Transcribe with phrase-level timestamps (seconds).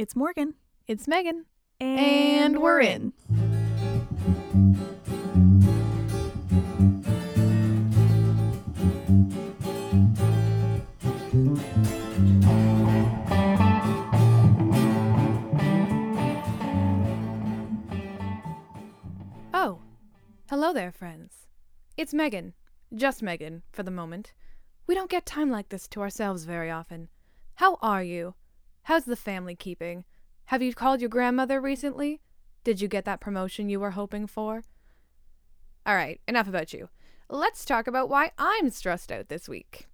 [0.00, 0.54] It's Morgan.
[0.88, 1.44] It's Megan.
[1.78, 3.12] And, we're in.
[19.52, 19.80] Oh,
[20.48, 21.46] hello there, friends.
[21.98, 22.54] It's Megan.
[22.94, 24.32] Just Megan, for the moment.
[24.86, 27.10] We don't get time like this to ourselves very often.
[27.56, 28.34] How are you?
[28.84, 30.04] How's the family keeping?
[30.46, 32.20] Have you called your grandmother recently?
[32.64, 34.62] Did you get that promotion you were hoping for?
[35.86, 36.88] All right, enough about you.
[37.28, 39.86] Let's talk about why I'm stressed out this week.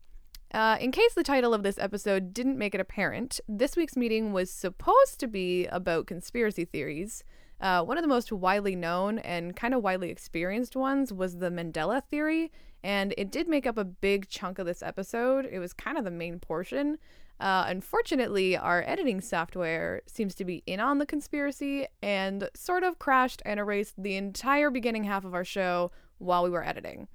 [0.53, 4.33] Uh, in case the title of this episode didn't make it apparent, this week's meeting
[4.33, 7.25] was supposed to be about conspiracy theories.
[7.61, 11.51] Uh, one of the most widely known and kind of widely experienced ones was the
[11.51, 15.47] Mandela theory, and it did make up a big chunk of this episode.
[15.51, 16.99] It was kind of the main portion.
[17.39, 22.99] Uh, unfortunately, our editing software seems to be in on the conspiracy and sort of
[22.99, 27.09] crashed and erased the entire beginning half of our show while we were editing.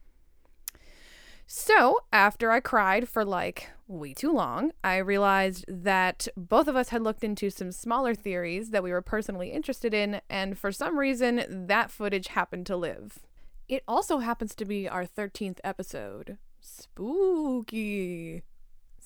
[1.53, 6.89] So, after I cried for like way too long, I realized that both of us
[6.89, 10.97] had looked into some smaller theories that we were personally interested in, and for some
[10.97, 13.19] reason, that footage happened to live.
[13.67, 16.38] It also happens to be our 13th episode.
[16.61, 18.44] Spooky.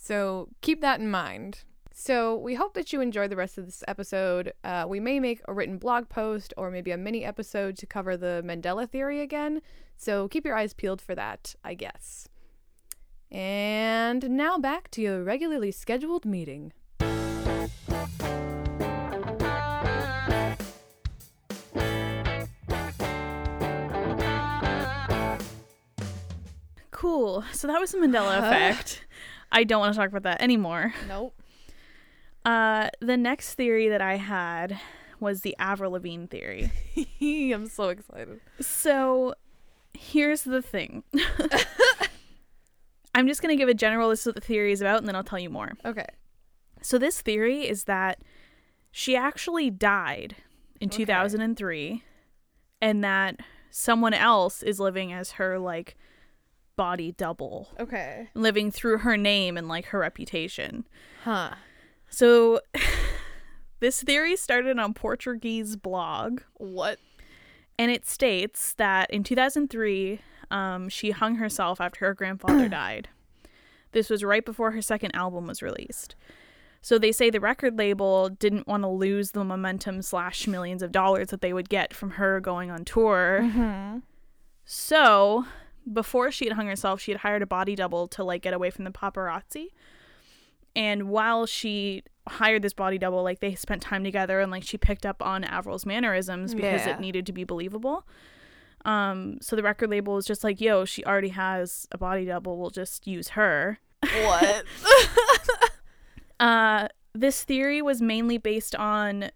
[0.05, 1.63] So, keep that in mind.
[1.91, 4.53] So, we hope that you enjoy the rest of this episode.
[4.63, 8.15] Uh, we may make a written blog post or maybe a mini episode to cover
[8.15, 9.63] the Mandela theory again.
[9.97, 12.29] So, keep your eyes peeled for that, I guess.
[13.31, 16.71] And now back to your regularly scheduled meeting.
[26.91, 27.43] Cool.
[27.53, 29.04] So that was the Mandela effect.
[29.55, 30.93] I don't want to talk about that anymore.
[31.07, 31.33] Nope.
[32.43, 34.79] Uh, the next theory that I had
[35.19, 36.69] was the Avril Lavigne theory.
[37.21, 38.39] I'm so excited.
[38.59, 39.33] So
[39.93, 41.03] here's the thing.
[43.15, 45.23] I'm just going to give a general list of the theories about and then I'll
[45.23, 45.71] tell you more.
[45.85, 46.05] Okay.
[46.81, 48.19] So this theory is that
[48.91, 50.35] she actually died
[50.81, 50.97] in Okay.
[50.97, 52.03] 2003
[52.81, 53.39] and that
[53.71, 55.95] someone else is living as her like
[56.75, 58.29] body double, Okay.
[58.33, 60.85] living through her name and like her reputation.
[61.23, 61.51] Huh.
[62.09, 62.59] So
[63.79, 66.99] this theory started on Portuguese blog What?
[67.77, 70.19] and it states that in 2003
[70.51, 73.09] um, she hung herself after her grandfather died.
[73.91, 76.15] This was right before her second album was released.
[76.81, 80.91] So they say the record label didn't want to lose the momentum slash millions of
[80.91, 83.39] dollars that they would get from her going on tour.
[83.41, 83.99] Mm-hmm.
[84.65, 85.45] So
[85.91, 88.69] before she had hung herself, she had hired a body double to like get away
[88.69, 89.67] from the paparazzi.
[90.75, 94.77] And while she hired this body double, like they spent time together and like she
[94.77, 96.95] picked up on Avril's mannerisms because Yeah.
[96.95, 98.05] it needed to be believable.
[98.83, 102.57] Um, so the record label was just like, yo, she already has a body double,
[102.59, 103.79] we'll just use her.
[104.01, 104.63] What?
[106.39, 109.29] Uh this theory was mainly based on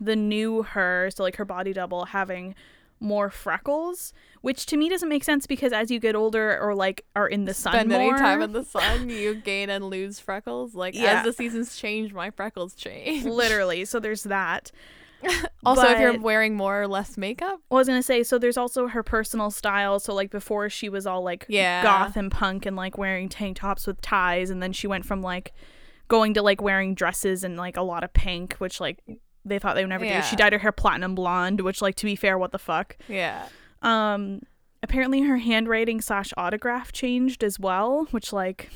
[0.00, 2.54] the new her, so like her body double having
[3.00, 7.04] more freckles, which to me doesn't make sense because as you get older or like
[7.14, 10.18] are in the sun Spend more, any time in the sun, you gain and lose
[10.18, 10.74] freckles.
[10.74, 11.18] Like Yeah.
[11.20, 13.24] as the seasons change, my freckles change.
[13.26, 13.84] literally.
[13.84, 14.70] So there's that.
[15.64, 17.60] Also, if you're wearing more or less makeup.
[17.70, 19.98] I was gonna say, so there's also her personal style.
[19.98, 21.82] So like before she was all like Yeah.
[21.82, 25.22] goth and punk and like wearing tank tops with ties, and then she went from
[25.22, 25.52] like
[26.08, 28.98] going to like wearing dresses and like a lot of pink, which like
[29.46, 30.20] they thought they would never Yeah.
[30.20, 30.26] do.
[30.26, 32.96] She dyed her hair platinum blonde, which like to be fair, what the fuck.
[33.08, 33.46] Yeah.
[33.82, 34.40] Um,
[34.82, 38.70] apparently her handwriting slash autograph changed as well, which like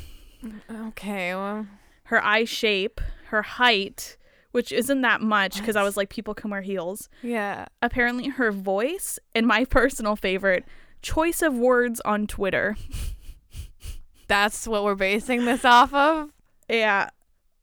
[0.70, 1.34] Okay.
[1.34, 1.66] Well,
[2.04, 4.16] her eye shape, her height,
[4.52, 7.08] which isn't that much because I was like people can wear heels.
[7.22, 7.66] yeah.
[7.82, 10.64] apparently her voice and my personal favorite
[11.02, 12.76] choice of words on twitter
[14.28, 16.30] That's what we're basing this off of.
[16.68, 17.08] yeah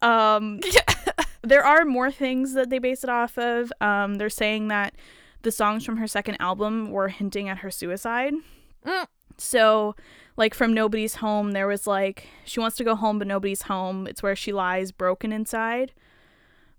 [0.02, 0.60] um
[1.48, 3.72] there are more things that they base it off of.
[3.82, 4.96] Um they're saying that
[5.44, 8.34] the songs from her second album were hinting at her suicide.
[8.86, 9.08] Mm.
[9.38, 9.96] so
[10.38, 14.08] like from nobody's home there was like she wants to go home but nobody's home.
[14.08, 15.94] It's where she lies broken inside.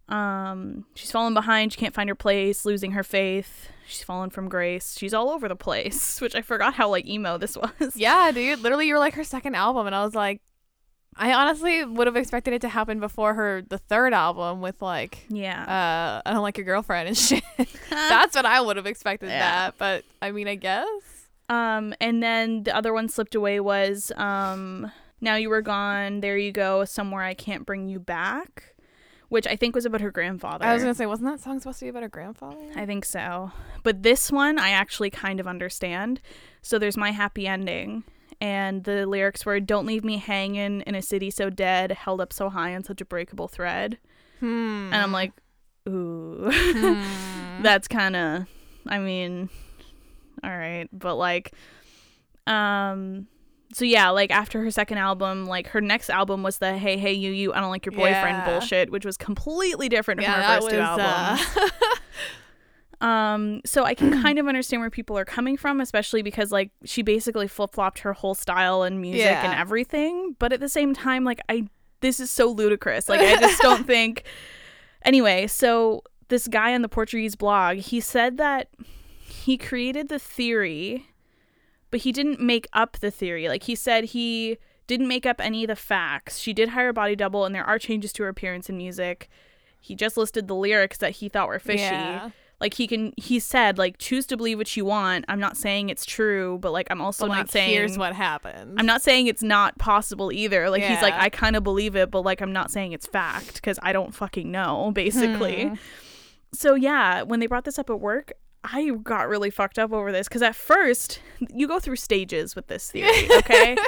[0.09, 1.73] Um she's fallen behind.
[1.73, 2.65] She can't find her place.
[2.65, 3.69] Losing her faith.
[3.87, 4.97] She's fallen from grace.
[4.99, 7.97] She's all over the place which i forgot how like emo this was.
[7.97, 8.61] Yeah, dude.
[8.61, 10.41] Literally, you were like her second album, and I was like,
[11.19, 15.27] I honestly would have expected it to happen before her the third album with like,
[15.29, 15.63] yeah
[16.23, 17.43] uh, I don't like your girlfriend and shit.
[17.91, 19.39] That's what I would have expected Yeah.
[19.41, 20.87] that, but I mean, I guess.
[21.49, 26.21] Um, and then the other one slipped away was um, now you were gone.
[26.21, 26.85] There you go.
[26.85, 28.75] Somewhere I can't bring you back,
[29.29, 30.65] which I think was about her grandfather.
[30.67, 32.57] I was gonna say, wasn't that song supposed to be about her grandfather?
[32.77, 33.51] I think so.
[33.83, 36.21] But this one I actually kind of understand.
[36.63, 38.05] So there's my happy ending.
[38.41, 42.33] And the lyrics were Don't leave me hanging in a city so dead, held up
[42.33, 43.99] so high on such a breakable thread.
[44.41, 44.91] Hmm.
[44.93, 45.33] And I'm like,
[45.89, 46.51] ooh.
[46.53, 47.63] Hmm.
[47.63, 48.47] That's kind of,
[48.87, 49.49] I mean,
[50.45, 50.87] all right.
[50.93, 51.53] But like,
[52.47, 53.27] um,
[53.75, 57.13] so yeah, like after her second album, like her next album was the Hey Hey
[57.15, 58.47] You You I Don't Like Your Boyfriend Yeah.
[58.47, 60.73] bullshit, which was completely different from her first was.
[60.73, 61.57] two albums.
[61.57, 61.69] Uh,
[63.01, 66.71] Um, so I can kind of understand where people are coming from, especially because like
[66.85, 70.37] she basically flip flopped her whole style and music and everything.
[70.39, 71.67] But at the same time, like I,
[72.01, 73.09] this is so ludicrous.
[73.09, 74.25] Like I just don't think.
[75.05, 78.69] Anyway, so this guy on the Portuguese blog, he said that
[79.23, 81.07] he created the theory,
[81.91, 83.49] but he didn't make up the theory.
[83.49, 84.59] Like he said he
[84.89, 86.39] didn't make up any of the facts.
[86.39, 89.29] She did hire a body double, and there are changes to her appearance and music.
[89.81, 92.31] He just listed the lyrics that he thought were fishy Yeah.
[92.61, 95.25] Like he can he said like choose to believe what you want.
[95.29, 98.15] I'm not saying it's true but like i'm also But not like, saying here's what
[98.15, 98.75] happened.
[98.79, 100.69] i'm not saying it's not possible either.
[100.71, 103.55] Like he's like i kind of believe it but like i'm not saying it's fact
[103.55, 105.69] because i don't fucking know basically.
[105.69, 105.75] Hmm.
[106.53, 108.33] so yeah when they brought this up at work
[108.65, 111.21] i got really fucked up over this because at first
[111.55, 113.77] you go through stages with this theory okay?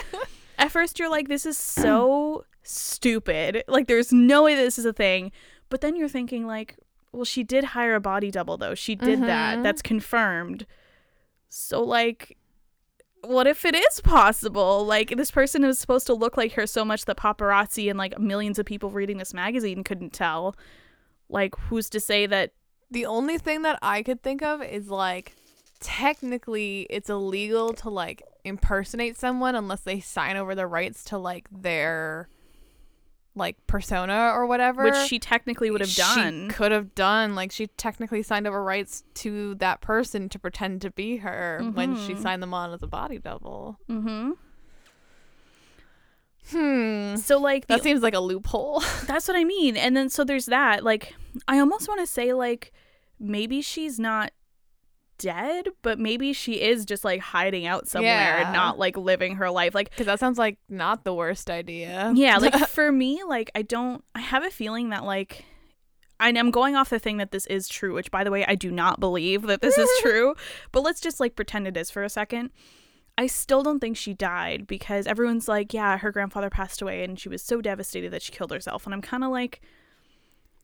[0.58, 3.64] At first you're like this is so stupid.
[3.66, 5.32] Like there's no way this is a thing.
[5.70, 6.76] But then you're thinking like
[7.12, 8.74] well she did hire a body double though.
[8.74, 9.58] She did that.
[9.58, 9.62] Mhm.
[9.62, 10.66] that's confirmed.
[11.48, 12.36] So like
[13.22, 14.84] what if it is possible?
[14.86, 18.18] Like this person is supposed to look like her so much that paparazzi and like
[18.18, 20.54] millions of people reading this magazine couldn't tell.
[21.28, 22.52] Like who's to say that
[22.90, 25.34] The only thing that I could think of is like
[25.80, 31.46] technically it's illegal to like impersonate someone unless they sign over the rights to like
[31.50, 32.28] their
[33.36, 34.82] like persona or whatever.
[34.84, 37.34] which she technically would have She done could have done.
[37.34, 41.94] Like she technically signed over rights to that person to pretend to be her when
[41.96, 42.22] she Mhm.
[42.22, 43.78] signed them on as a body double.
[43.88, 44.32] mm-hmm.
[46.50, 47.16] Hmm.
[47.16, 48.82] so like the That seems like a loophole.
[49.06, 49.76] That's what I mean.
[49.76, 50.82] And then so there's that.
[50.82, 51.14] Like
[51.46, 52.72] I almost want to say like
[53.20, 54.32] maybe she's not
[55.20, 58.44] dead, but maybe she is just like hiding out somewhere Yeah.
[58.44, 59.74] and not like living her life.
[59.74, 62.12] Like Because that sounds like not the worst idea.
[62.16, 65.44] yeah, like for me, like I don't I have a feeling that like
[66.18, 68.54] and I'm going off the thing that this is true, which by the way, I
[68.54, 70.34] do not believe that this is true.
[70.72, 72.50] But let's just like pretend it is for a second.
[73.16, 77.18] I still don't think she died because everyone's like, yeah, her grandfather passed away and
[77.18, 78.84] she was so devastated that she killed herself.
[78.86, 79.60] And I'm kind of like,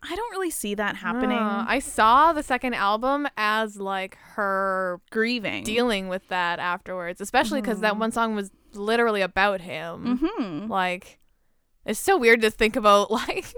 [0.09, 1.39] I don't really see that happening.
[1.39, 5.65] Uh, I saw the second album as like her Grieving.
[5.65, 7.99] dealing with that afterwards, especially because that Mhm.
[7.99, 10.19] one song was literally about him.
[10.21, 10.71] Mm-hmm.
[10.71, 11.19] Like,
[11.85, 13.55] it's so weird to think about like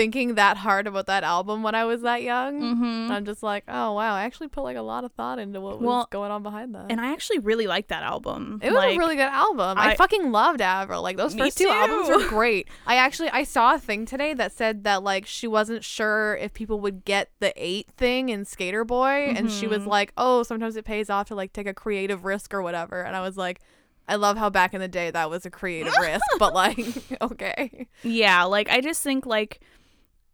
[0.00, 2.58] thinking that hard about that album when I was that young.
[2.60, 3.12] Mm-hmm.
[3.12, 5.78] I'm just like, oh wow, I actually put like a lot of thought into what
[5.78, 6.86] was Well, going on behind that.
[6.88, 8.60] And I actually really like that album.
[8.62, 9.76] It was Like, a really good album.
[9.78, 11.02] I, I- fucking loved Avril.
[11.02, 12.68] Like those first two albums were great.
[12.86, 16.54] I actually I saw a thing today that said that like she wasn't sure if
[16.54, 19.86] people would get the eight thing in Skater Boy, and she was Mhm.
[19.88, 23.14] like, "Oh, sometimes it pays off to like take a creative risk or whatever." And
[23.14, 23.60] I was like,
[24.08, 26.80] I love how back in the day that was a creative risk, but like,
[27.20, 29.60] okay, Yeah, like I just think like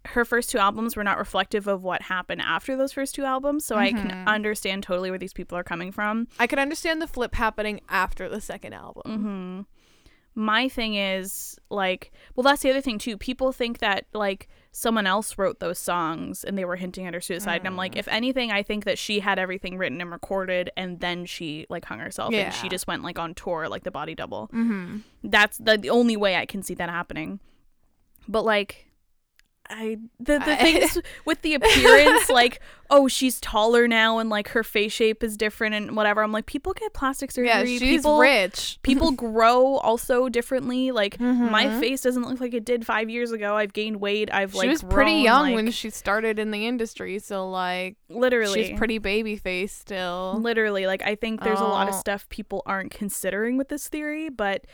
[0.08, 3.64] her first two albums were not reflective of what happened after those first two albums,
[3.64, 4.26] so I can Mhm.
[4.26, 6.28] understand totally where these people are coming from.
[6.38, 9.02] I can understand the flip happening after the second album.
[9.22, 9.60] hmm
[10.38, 13.16] My thing is like, well, that's the other thing too.
[13.16, 17.22] People think that like someone else wrote those songs and they were hinting at her
[17.22, 17.60] suicide.
[17.60, 17.98] And I'm like, Mm.
[18.00, 21.86] if anything, I think that she had everything written and recorded, and then she like
[21.86, 24.48] hung herself and she just went like on tour like the body double.
[24.52, 24.98] Mm-hmm.
[25.24, 27.40] That's the, the only way I can see that happening.
[28.28, 28.88] But like
[29.68, 34.48] I the the I- things with the appearance like oh she's taller now and like
[34.48, 36.22] her face shape is different and whatever.
[36.22, 37.48] I'm like people get plastic surgery.
[37.48, 38.78] Yeah, she's people rich.
[38.82, 40.92] people grow also differently.
[40.92, 41.80] Like my Mhm.
[41.80, 43.56] face doesn't look like it did 5 years ago.
[43.56, 44.28] I've gained weight.
[44.32, 47.96] I've like she was pretty young like, when she started in the industry, so like
[48.08, 50.38] literally she's pretty baby face still.
[50.40, 51.98] Literally, like I think there's a lot of Oh.
[51.98, 54.64] stuff people aren't considering with this theory, but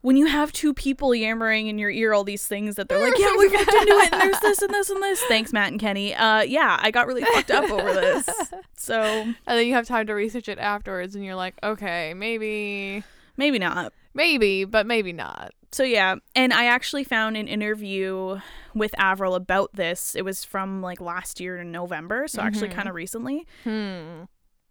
[0.00, 3.14] when you have two people yammering in your ear all these things that they're like,
[3.18, 5.20] yeah, we looked into it, and there's this and this and this.
[5.28, 6.14] Thanks, Matt and Kenny.
[6.14, 8.28] Uh, yeah, I got really fucked up over this.
[8.80, 13.02] So And then you have time to research it afterwards, and you're like, okay, maybe,
[13.36, 13.92] maybe not.
[14.14, 15.52] maybe, but maybe not.
[15.72, 18.40] So yeah, and I actually found an interview
[18.74, 20.14] with Avril about this.
[20.14, 22.74] It was from like last year in November, so actually Mhm.
[22.74, 23.46] kind of recently.
[23.64, 24.22] Hmm.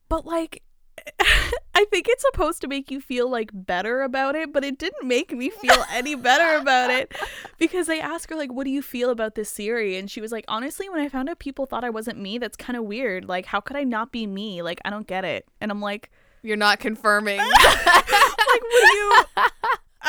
[0.09, 0.63] But like
[1.75, 5.07] I think it's supposed to make you feel like better about it, but it didn't
[5.07, 7.15] make me feel any better about it
[7.59, 10.31] because they asked her like, "What do you feel about this series?" And she was
[10.31, 13.29] like, "Honestly, when I found out people thought I wasn't me, that's kind of weird.
[13.29, 14.63] Like, how could I not be me?
[14.63, 16.09] Like, I don't get it." And I'm like,
[16.41, 17.37] You're not confirming.
[17.85, 18.11] "Like,
[18.61, 19.23] what do you?"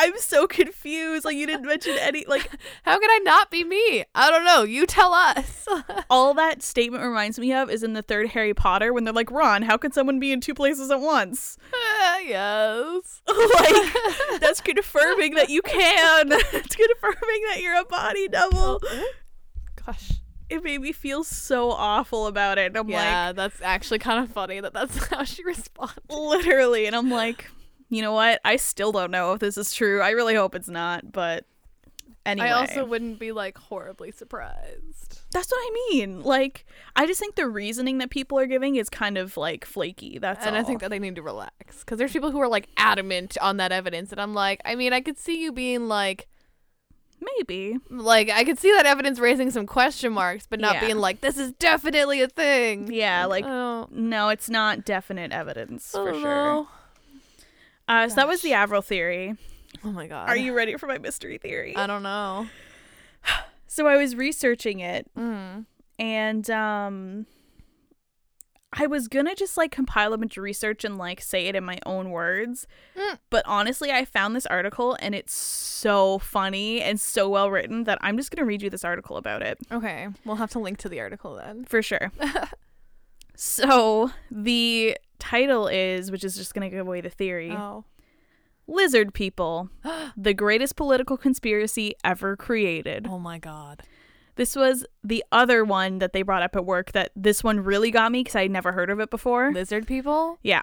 [0.00, 1.25] I'm so confused.
[1.25, 2.49] Like, you didn't mention any like
[2.85, 4.05] How could I not be me?
[4.14, 4.62] I don't know.
[4.62, 5.67] You tell us.
[6.11, 9.31] all that statement reminds me of is in the third Harry Potter when they're like,
[9.31, 13.23] "Ron, how could someone be in two places at once?" Uh, yes.
[13.28, 16.33] like that's confirming that you can.
[16.33, 18.81] it's confirming that you're a body double.
[19.85, 20.12] Gosh.
[20.49, 22.69] It made me feel so awful about it.
[22.69, 22.95] And I'm like.
[22.95, 25.95] Yeah, that's actually kind of funny that that's how she responds.
[26.09, 27.50] literally, and I'm like,
[27.88, 28.40] you know what?
[28.45, 30.00] I still don't know if this is true.
[30.00, 31.45] I really hope it's not, but
[32.26, 32.49] anyway.
[32.49, 35.21] I also wouldn't be like horribly surprised.
[35.33, 36.23] that's what I mean.
[36.23, 36.66] Like,
[36.97, 40.18] I just think the reasoning that people are giving is kind of like flaky.
[40.18, 42.68] That's and I think that they need to relax because there's people who are like
[42.76, 46.28] adamant on that evidence, and I'm like, I mean, I could see you being like,
[47.21, 47.78] maybe.
[47.90, 50.80] like I could see that evidence raising some question marks, but not Yeah.
[50.80, 52.92] being like, this is definitely a thing.
[52.92, 56.68] Yeah, like oh, no, it's not definite evidence for don't sure.
[57.88, 59.35] Uh, so that was the Avril theory.
[59.85, 60.28] Oh my god.
[60.28, 61.75] Are you ready for my mystery theory?
[61.76, 62.47] I don't know.
[63.66, 65.66] so I was researching it Mm.
[65.99, 67.26] and um
[68.71, 71.64] I was gonna just like compile a bunch of research and like say it in
[71.64, 72.66] my own words.
[72.97, 73.18] Mm.
[73.30, 77.97] But honestly, I found this article and it's so funny and so well written that
[78.02, 80.88] I'm just gonna read you this article about it Okay, we'll have to link to
[80.90, 81.64] the article then.
[81.64, 82.12] for sure.
[83.40, 87.85] so the title is, which is just gonna give away the theory Oh.
[88.66, 89.71] Lizard People,
[90.16, 93.07] the greatest political conspiracy ever created.
[93.09, 93.83] Oh my god.
[94.35, 97.90] This was the other one that they brought up at work that this one really
[97.90, 99.52] got me because I'd never heard of it before.
[99.52, 100.38] Lizard people?
[100.42, 100.62] Yeah.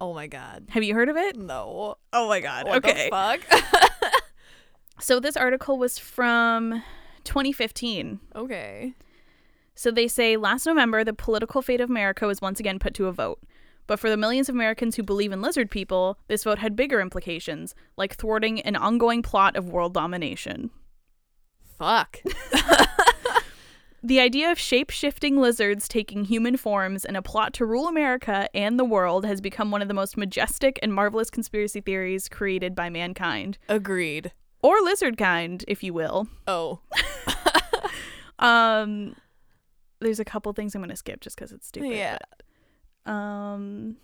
[0.00, 0.66] Oh my god.
[0.70, 1.36] Have you heard of it?
[1.36, 1.96] No.
[2.12, 2.66] Oh my god.
[2.66, 3.04] What okay.
[3.04, 3.40] the fuck?
[4.98, 6.82] So this article was from
[7.24, 8.18] 2015.
[8.34, 8.94] okay.
[9.76, 13.06] So they say last November, the political fate of America was once again put to
[13.06, 13.40] a vote.
[13.86, 17.00] But for the millions of Americans who believe in lizard people, this vote had bigger
[17.00, 20.70] implications, like thwarting an ongoing plot of world domination.
[21.78, 22.20] Fuck.
[24.06, 28.48] The idea of shape shifting lizards taking human forms in a plot to rule America
[28.54, 32.76] and the world has become one of the most majestic and marvelous conspiracy theories created
[32.76, 33.58] by mankind.
[33.68, 34.30] Agreed.
[34.62, 36.28] Or lizard kind, if you will.
[36.46, 36.80] Oh.
[38.38, 39.16] Um
[40.06, 41.90] there's a couple things I'm gonna skip just because it's stupid.
[41.90, 42.18] Yeah.
[43.04, 43.96] but, um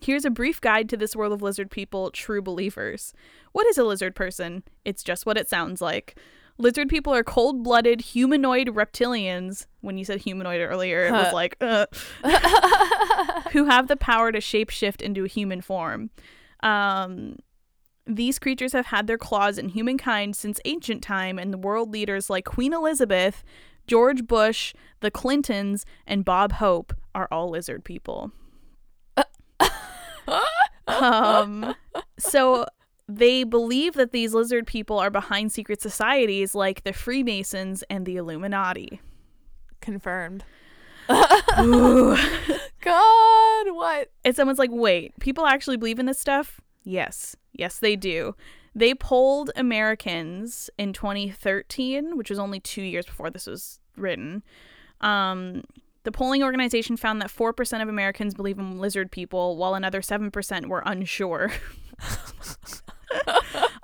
[0.00, 3.14] Here's a brief guide to this world of lizard people, true believers.
[3.52, 4.62] What is a lizard person?
[4.84, 6.18] It's just what it sounds like.
[6.58, 9.66] Lizard people are cold blooded humanoid reptilians.
[9.80, 11.86] When you said humanoid earlier, it was like, uh,
[13.52, 16.10] who have the power to shapeshift into a human form.
[16.62, 17.36] Um,
[18.06, 22.28] these creatures have had their claws in humankind since ancient time, and the world leaders
[22.28, 23.42] like Queen Elizabeth,
[23.86, 28.32] George Bush, the Clintons, and Bob Hope are all lizard people.
[30.86, 31.74] um,
[32.18, 32.66] so
[33.08, 38.16] they believe that these lizard people are behind secret societies like the Freemasons and the
[38.16, 39.00] Illuminati.
[39.80, 40.44] Confirmed.
[41.60, 42.16] Ooh.
[42.80, 44.10] God, what?
[44.24, 46.60] And someone's like, wait, people actually believe in this stuff?
[46.82, 47.36] Yes.
[47.52, 48.34] Yes, they do.
[48.74, 54.42] They polled Americans in 2013, which was only two years before this was written.
[55.00, 55.62] Um,
[56.02, 60.66] the polling organization found that 4% of Americans believe in lizard people, while another 7%
[60.66, 61.52] were unsure.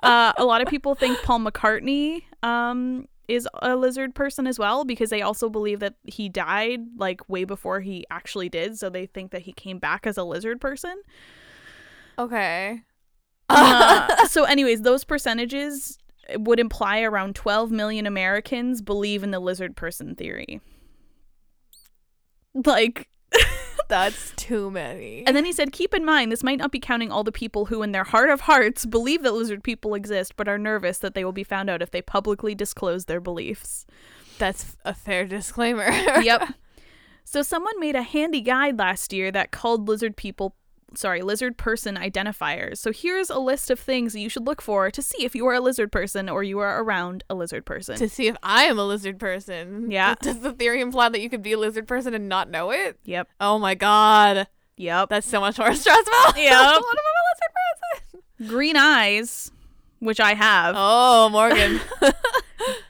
[0.03, 4.83] uh, a lot of people think Paul McCartney um, is a lizard person as well
[4.83, 8.77] because they also believe that he died like way before he actually did.
[8.77, 11.01] So they think that he came back as a lizard person.
[12.19, 12.81] Okay.
[13.53, 15.97] Uh, so, anyways, those percentages
[16.35, 20.61] would imply around 12 million Americans believe in the lizard person theory.
[22.53, 23.09] Like,
[23.87, 25.23] That's too many.
[25.27, 27.65] and then he said, keep in mind, this might not be counting all the people
[27.65, 31.13] who, in their heart of hearts, believe that lizard people exist, but are nervous that
[31.13, 33.85] they will be found out if they publicly disclose their beliefs.
[34.37, 35.89] That's a fair disclaimer.
[36.21, 36.53] yep.
[37.23, 40.55] So someone made a handy guide last year that called lizard people
[40.95, 42.77] sorry, lizard person identifiers.
[42.77, 45.53] So here's a list of things you should look for to see if you are
[45.53, 47.95] a lizard person or you are around a lizard person.
[47.97, 49.89] to see if I am a lizard person.
[49.89, 50.15] Yeah.
[50.21, 52.97] Does the theory imply that you could be a lizard person and not know it?
[53.05, 53.27] yep.
[53.39, 54.47] Oh my god.
[54.77, 55.09] Yep.
[55.09, 56.13] That's so much more stressful.
[56.41, 56.51] Yep.
[56.81, 58.49] what if I'm a lizard person?
[58.49, 59.51] Green eyes,
[59.99, 60.75] which I have.
[60.77, 61.79] Oh, Morgan.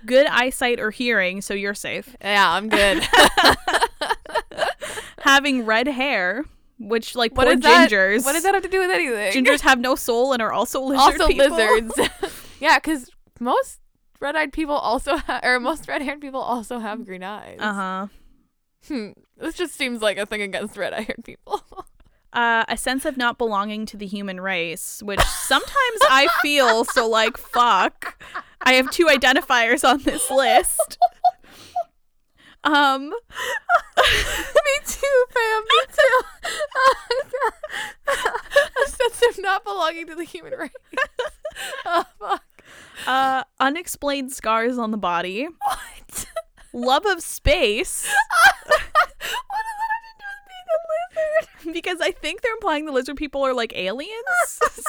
[0.06, 2.16] Good eyesight or hearing, so you're safe.
[2.22, 3.04] yeah, I'm good.
[5.20, 6.46] Having red hair,
[6.88, 7.90] which like What poor is that?
[7.90, 8.26] gingers.
[8.26, 9.32] What does that have to do with anything?
[9.46, 11.56] Gingers have no soul and are also lizard also people.
[11.56, 11.94] lizards.
[12.60, 13.10] yeah, because
[13.40, 13.80] most
[14.20, 17.58] red-eyed people also ha- or most red-haired people also have green eyes.
[17.60, 18.08] Uh huh.
[18.88, 19.10] Hmm.
[19.38, 21.64] This just seems like a thing against red-eyed people.
[22.34, 26.86] Uh, a sense of not belonging to the human race, which sometimes I feel.
[26.86, 28.24] So like, fuck.
[28.62, 30.98] I have two identifiers on this list.
[32.64, 33.10] Um,
[33.98, 35.64] me too, fam.
[35.64, 36.22] Me too.
[38.08, 40.72] a sense of not belonging to the human race.
[41.86, 42.44] oh fuck.
[43.08, 46.26] uh, unexplained scars on the body, What?
[46.74, 48.06] love of space.
[48.66, 50.78] what does that have to do with being a
[51.68, 51.74] lizard?
[51.74, 54.12] because I think they're implying the lizard people are like aliens.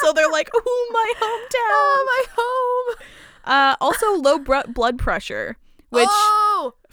[0.02, 2.96] so they're like, "Ooh, my hometown." Oh, my home.
[3.44, 5.56] Uh, also low br- blood pressure,
[5.90, 6.41] which oh,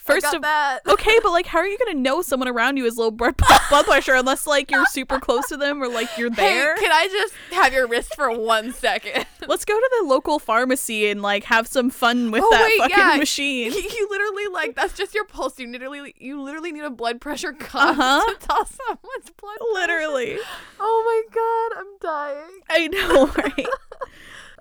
[0.09, 0.79] first of that.
[0.87, 3.35] okay, but like, how are you gonna know someone around you is low blood
[3.69, 6.75] blood pressure unless like you're super close to them or like you're there?
[6.75, 9.25] Hey, can I just have your wrist for one second?
[9.47, 12.77] Let's go to the local pharmacy and like have some fun with Oh, that wait,
[12.79, 13.17] fucking yeah.
[13.17, 13.71] machine.
[13.71, 15.57] You, you literally like that's just your pulse.
[15.59, 18.33] You literally you literally need a blood pressure cuff Uh-huh.
[18.39, 19.57] to tell someone's blood.
[19.57, 19.73] pressure.
[19.73, 20.37] Literally,
[20.79, 22.59] Oh my god, I'm dying.
[22.69, 23.67] I know, right?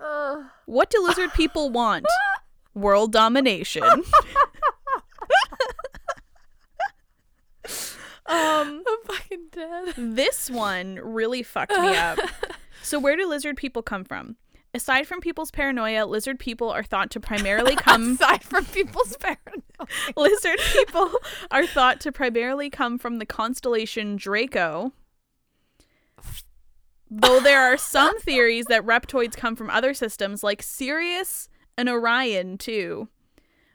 [0.01, 0.43] Ugh.
[0.65, 2.05] What do lizard people want?
[2.73, 3.83] World domination.
[8.25, 9.93] um, I'm fucking dead.
[9.97, 12.19] this one really fucked me up.
[12.81, 14.37] So, where do lizard people come from?
[14.73, 18.13] Aside from people's paranoia, lizard people are thought to primarily come.
[18.21, 19.87] Aside from people's paranoia.
[20.15, 21.11] lizard people
[21.51, 24.93] are thought to primarily come from the constellation Draco.
[27.11, 32.57] Though there are some theories that reptoids come from other systems like Sirius and Orion
[32.57, 33.09] too.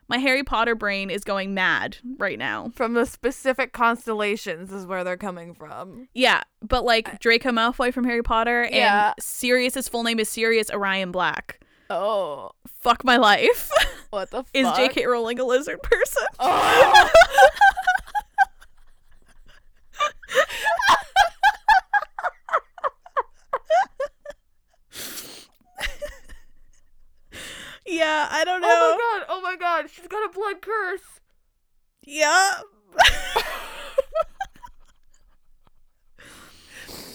[0.08, 2.70] My Harry Potter brain is going mad right now.
[2.74, 6.08] From the specific constellations is where they're coming from.
[6.14, 9.08] Yeah, but like Draco Malfoy from Harry Potter Yeah.
[9.08, 11.60] and Sirius's full name is Sirius Orion Black.
[11.90, 13.70] Oh, Fuck my life.
[14.10, 14.48] what the fuck?
[14.52, 15.06] is J.K.
[15.06, 16.22] Rowling a lizard person?
[16.38, 17.10] Oh.
[27.86, 28.68] yeah, I don't know.
[28.70, 28.83] oh my
[29.74, 29.90] god!
[29.90, 31.20] She's got a blood curse.
[32.04, 32.60] Yeah.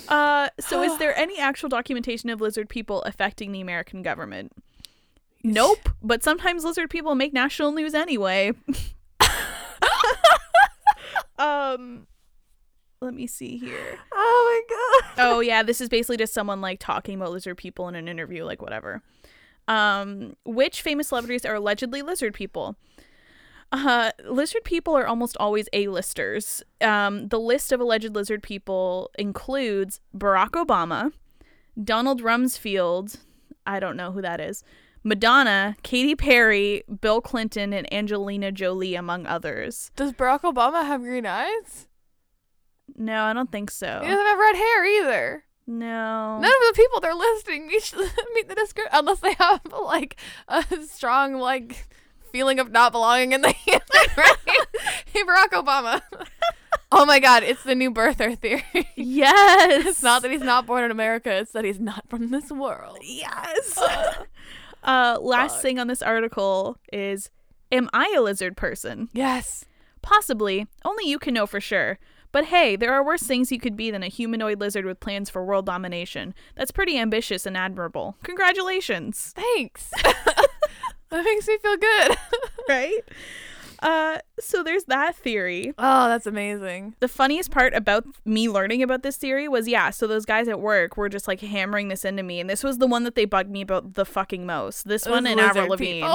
[0.08, 4.52] uh, so is there any actual documentation of lizard people affecting the American government?
[5.44, 8.52] Nope, but sometimes lizard people make national news anyway.
[11.40, 12.08] um
[13.02, 13.98] let me see here.
[14.12, 15.30] Oh my god!
[15.30, 18.44] Oh yeah, this is basically just someone like talking about lizard people in an interview,
[18.44, 19.02] like whatever.
[19.70, 22.76] Um, which famous celebrities are allegedly lizard people?
[23.72, 26.64] Uh, lizard people are almost always A-listers.
[26.82, 31.14] Um, the list of alleged lizard people includes Barack Obama,
[31.82, 33.18] Donald Rumsfeld,
[33.68, 34.64] I don't know who that is,
[35.04, 39.92] Madonna, Katy Perry, Bill Clinton, and Angelina Jolie, among others.
[39.96, 41.88] Does Barack Obama have green eyes?
[42.96, 44.00] No, I don't think so.
[44.02, 45.44] He doesn't have red hair either.
[45.70, 46.40] No.
[46.40, 47.94] None of the people they're listing meet,
[48.34, 51.88] meet the description unless they have like a strong like
[52.32, 53.54] feeling of not belonging in the
[54.18, 54.66] race.
[55.14, 56.02] hey, Barack Obama.
[56.92, 58.64] oh my God, it's the new birther theory.
[58.96, 59.86] Yes.
[59.86, 62.98] it's not that he's not born in America; it's that he's not from this world.
[63.04, 63.78] Yes.
[64.84, 65.62] uh, last Fuck.
[65.62, 67.30] thing on this article is
[67.72, 69.10] Am I a lizard person?
[69.14, 69.66] Yes.
[70.02, 70.66] Possibly.
[70.84, 72.00] Only you can know for sure.
[72.32, 75.30] But hey, there are worse things you could be than a humanoid lizard with plans
[75.30, 76.34] for world domination.
[76.56, 78.18] That's pretty ambitious and admirable.
[78.24, 79.34] Congratulations.
[79.36, 79.90] Thanks.
[80.04, 82.18] that makes me feel good.
[82.70, 83.00] Right?
[83.82, 85.74] Uh, so there's that theory.
[85.80, 86.96] oh, that's amazing.
[87.00, 90.60] The funniest part about me learning about this theory was yeah, so those guys at
[90.60, 93.26] work were just like hammering this into me, and this was the one that they
[93.26, 94.88] bugged me about the fucking most.
[94.88, 96.06] This one and Avril Lavigne.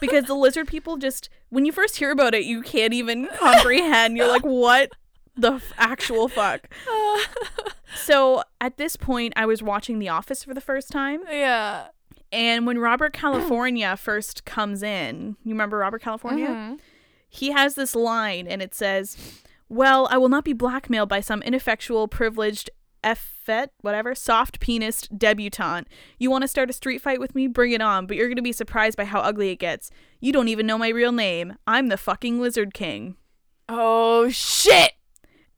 [0.00, 4.16] because the lizard people just when you first hear about it, you can't even comprehend.
[4.18, 4.90] You're like, what
[5.36, 6.68] the f- actual fuck?
[7.94, 11.86] So at this point, I was watching The Office for the first time, yeah.
[12.30, 16.48] and when Robert California first comes in, you remember Robert California?
[16.48, 16.78] Mhm.
[17.28, 19.16] He has this line, and it says,
[19.70, 22.68] "Well, I will not be blackmailed by some ineffectual, privileged."
[23.04, 25.86] Effet, whatever, soft penis debutante.
[26.18, 27.46] You want to start a street fight with me?
[27.46, 29.90] Bring it on, but you're going to be surprised by how ugly it gets.
[30.20, 31.54] You don't even know my real name.
[31.68, 33.14] I'm the fucking Lizard King.
[33.68, 34.94] Oh shit.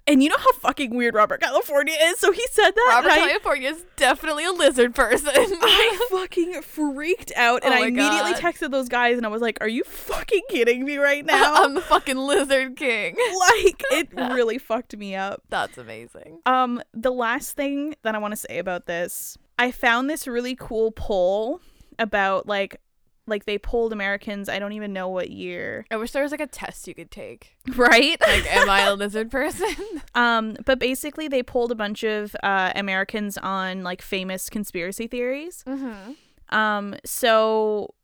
[0.09, 2.18] And you know how fucking weird Robert California is?
[2.18, 2.87] So he said that.
[2.90, 5.31] Robert I- California is definitely a lizard person.
[5.35, 8.40] I fucking freaked out and Oh I immediately God.
[8.40, 11.62] texted those guys and I was like, Are you fucking kidding me right now?
[11.62, 13.16] I'm the fucking lizard king.
[13.16, 15.42] like, it really fucked me up.
[15.51, 16.40] That's amazing.
[16.47, 20.57] Um, the last thing that I want to say about this, I found this really
[20.57, 21.61] cool poll
[21.99, 22.81] about like
[23.28, 25.86] like they polled Americans, I don't even know what year.
[25.90, 27.54] I wish there was like a test you could take.
[27.76, 28.18] Right?
[28.20, 29.68] Like, am I a lizard person?
[30.14, 35.62] um, but basically they polled a bunch of uh Americans on like famous conspiracy theories.
[35.66, 36.12] mm-hmm.
[36.50, 37.94] Um, so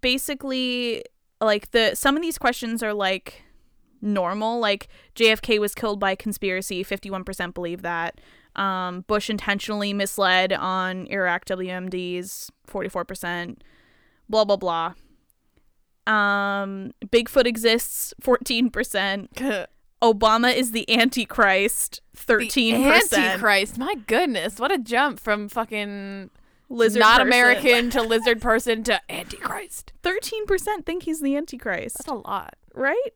[0.00, 1.04] basically,
[1.40, 3.42] like the some of these questions are like
[4.02, 4.58] normal.
[4.58, 6.82] Like JFK was killed by conspiracy.
[6.82, 8.20] Fifty-one percent believe that.
[8.56, 12.50] Um, Bush intentionally misled on Iraq WMDs.
[12.66, 13.62] Forty-four percent.
[14.28, 14.94] Blah blah blah.
[16.06, 18.14] Um, Bigfoot exists.
[18.20, 19.30] Fourteen percent.
[20.02, 22.00] Obama is the Antichrist.
[22.14, 23.22] Thirteen percent.
[23.22, 23.78] Antichrist.
[23.78, 26.30] My goodness, what a jump from fucking
[26.68, 27.26] Lizard not person.
[27.28, 29.92] American to lizard person to Antichrist.
[30.02, 31.98] Thirteen percent think he's the Antichrist.
[31.98, 32.54] That's a lot.
[32.74, 33.10] right?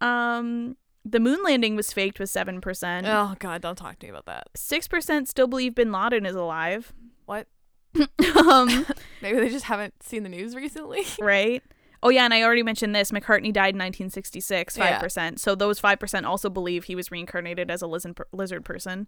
[0.00, 3.06] Um, the moon landing was faked with seven percent.
[3.08, 4.48] Oh God, don't talk to me about that.
[4.54, 6.92] Six percent still believe Bin Laden is alive.
[7.26, 7.46] What?
[8.48, 8.86] um,
[9.22, 11.04] Maybe they just haven't seen the news recently.
[11.20, 11.62] right?
[12.02, 13.10] Oh yeah, and I already mentioned this.
[13.10, 14.76] McCartney died in 1966.
[14.76, 14.98] Five Yeah.
[15.00, 15.40] percent.
[15.40, 19.06] So those five percent also believe he was reincarnated as a lizard lizard person.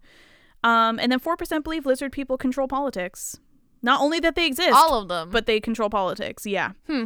[0.64, 3.38] Um, and then four percent believe lizard people control politics.
[3.82, 5.30] Not only that they exist, All of them.
[5.30, 6.46] but they control politics.
[6.46, 6.72] Yeah.
[6.86, 7.04] Hmm.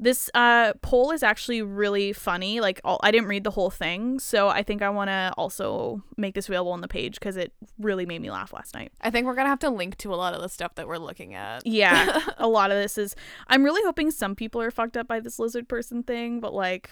[0.00, 2.60] This uh, poll is actually really funny.
[2.60, 6.02] Like, all, I didn't read the whole thing, so I think I want to also
[6.16, 8.92] make this available on the page because it really made me laugh last night.
[9.02, 10.98] I think we're gonna have to link to a lot of the stuff that we're
[10.98, 11.66] looking at.
[11.66, 13.14] Yeah, a lot of this is.
[13.46, 16.90] I'm really hoping some people are fucked up by this lizard person thing, but like,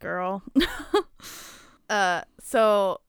[0.00, 0.42] girl.
[1.90, 3.00] Uh, so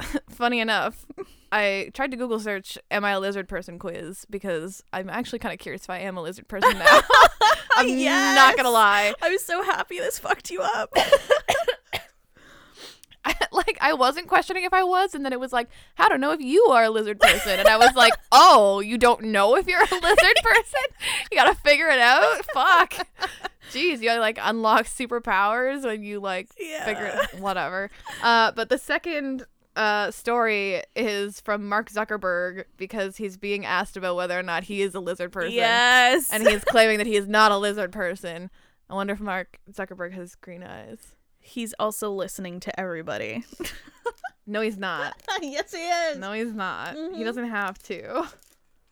[0.30, 1.06] funny enough,
[1.50, 5.52] I tried to Google search "Am I a lizard person?" quiz because I'm actually kind
[5.52, 7.00] of curious if I am a lizard person now.
[7.76, 9.14] I'm not gonna lie.
[9.22, 10.92] I was so happy this fucked you up.
[13.52, 16.32] like I wasn't questioning if I was, and then it was like, "How to know
[16.32, 19.66] if you are a lizard person?" And I was like, "Oh, you don't know if
[19.66, 20.80] you're a lizard person?
[21.30, 23.08] You gotta figure it out." Fuck.
[23.72, 26.84] Jeez, you gotta like unlock superpowers when you like yeah.
[26.84, 27.90] figure it whatever.
[28.22, 29.44] Uh, but the second
[29.78, 34.82] uh, story is from Mark Zuckerberg because he's being asked about whether or not he
[34.82, 35.52] is a lizard person.
[35.52, 36.30] Yes.
[36.32, 38.50] And he is claiming that he is not a lizard person.
[38.90, 41.14] I wonder if Mark Zuckerberg has green eyes.
[41.40, 43.44] He's also listening to everybody.
[44.50, 45.12] No, he's not.
[45.42, 46.16] yes, he is.
[46.16, 46.94] No, he's not.
[46.94, 47.24] He Mhm.
[47.24, 48.26] doesn't have to.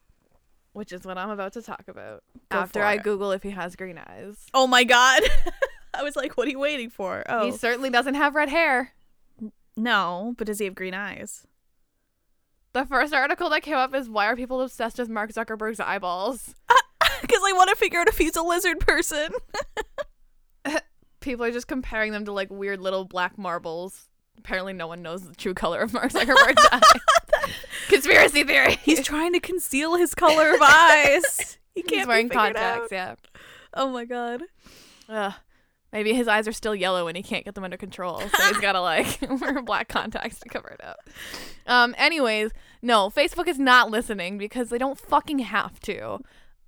[0.75, 3.03] Which is what I'm about to talk about Go after I it.
[3.03, 4.37] Google if he has green eyes.
[4.53, 5.23] Oh my god.
[5.95, 7.23] I was like, what are you waiting for?
[7.27, 7.47] Oh.
[7.47, 8.93] He certainly doesn't have red hair.
[9.77, 11.47] No, but does he have green eyes?
[12.73, 16.55] The first article that came up is why are people obsessed with Mark Zuckerberg's eyeballs?
[17.23, 19.31] Because I want to figure out if he's a lizard person.
[21.21, 24.09] People are just comparing them to like weird little black marbles.
[24.39, 27.01] Apparently, no one knows the true color of Mark Zuckerberg's eye.
[27.89, 28.77] Conspiracy theory.
[28.83, 31.59] He's trying to conceal his color of eyes.
[31.75, 32.93] He can't He's wearing contacts.
[32.93, 32.93] out.
[32.93, 33.15] Yeah.
[33.73, 34.43] Oh my god.
[35.09, 35.33] Ugh.
[35.93, 38.59] Maybe his eyes are still yellow and he can't get them under control, so he's
[38.59, 40.99] gotta like wear black contacts to cover it up.
[41.67, 41.95] Um.
[41.97, 42.51] Anyways,
[42.83, 46.21] no, Facebook is not listening because they don't fucking have to.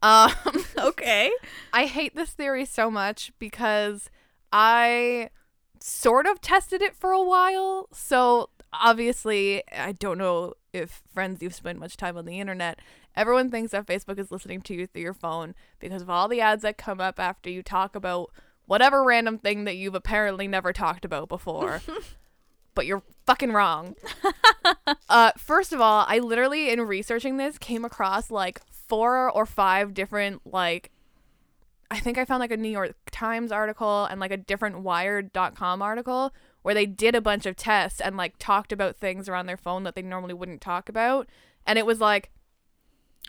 [0.03, 0.33] Um.
[0.79, 1.31] Okay.
[1.73, 4.11] I hate this theory so much because
[4.53, 5.31] I
[5.81, 7.89] sort of tested it for a while.
[7.93, 12.79] So obviously, I don't know if friends you've spent much time on the internet.
[13.17, 16.41] Everyone thinks that Facebook is listening to you through your phone because of all the
[16.41, 18.31] ads that come up after you talk about
[18.69, 21.83] whatever random thing that you've apparently never talked about before.
[22.75, 23.97] but you're fucking wrong.
[25.09, 29.95] uh, first of all, I literally, in researching this, came across like four or five
[29.95, 30.93] different, like,
[31.91, 35.81] I think I found like a New York Times article and like a different Wired.com
[35.81, 39.57] article where they did a bunch of tests and like talked about things around their
[39.57, 41.27] phone that they normally wouldn't talk about.
[41.67, 42.31] And it was like,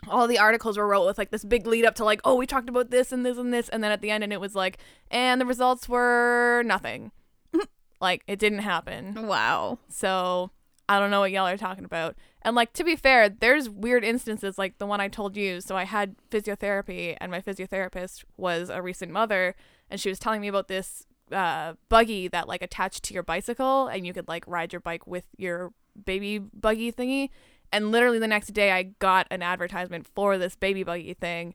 [0.08, 2.46] all the articles were wrote with like this big lead up to like, oh, we
[2.46, 4.54] talked about this and this and this, and then at the end, and it was
[4.54, 4.78] like,
[5.10, 7.12] and the results were nothing.
[8.00, 9.26] like it didn't happen.
[9.26, 9.78] Wow.
[9.88, 10.50] So
[10.88, 12.16] I don't know what y'all are talking about.
[12.42, 15.60] And like to be fair, there's weird instances like the one I told you.
[15.60, 19.54] So I had physiotherapy, and my physiotherapist was a recent mother,
[19.90, 23.86] and she was telling me about this uh, buggy that like attached to your bicycle,
[23.86, 25.72] and you could like ride your bike with your
[26.04, 27.28] baby buggy thingy.
[27.72, 31.54] And literally the next day, I got an advertisement for this baby buggy thing.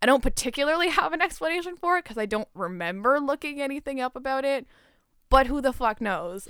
[0.00, 4.14] I don't particularly have an explanation for it because I don't remember looking anything up
[4.14, 4.66] about it.
[5.28, 6.48] But who the fuck knows?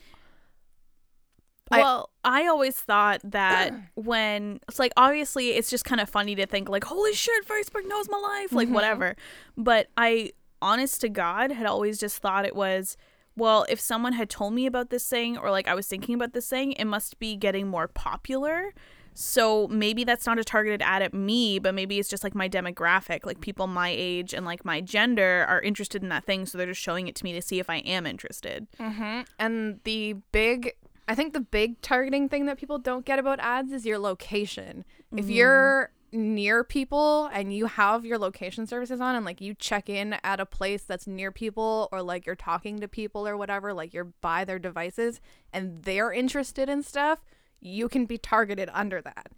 [1.71, 6.47] Well, I, always thought that when it's like obviously it's just kind of funny to
[6.47, 8.73] think like holy shit Facebook knows my life like Mhm.
[8.73, 9.17] whatever.
[9.57, 12.97] But I honest to god had always just thought it was
[13.39, 16.33] well, if someone had told me about this thing or like I was thinking about
[16.33, 18.73] this thing, it must be getting more popular.
[19.19, 22.49] So maybe that's not a targeted ad at me, but maybe it's just like my
[22.49, 26.59] demographic, like people my age and like my gender are interested in that thing, so
[26.59, 28.67] they're just showing it to me to see if I am interested.
[28.79, 29.23] Mm-hmm.
[29.39, 30.73] And the big,
[31.09, 34.85] I think the big targeting thing that people don't get about ads is your location.
[35.17, 35.35] If Mhm.
[35.35, 40.15] you're near people and you have your location services on and like you check in
[40.25, 43.93] at a place that's near people or like you're talking to people or whatever, like
[43.93, 45.21] you're by their devices
[45.53, 47.25] and they're interested in stuff,
[47.61, 49.29] you can be targeted under that.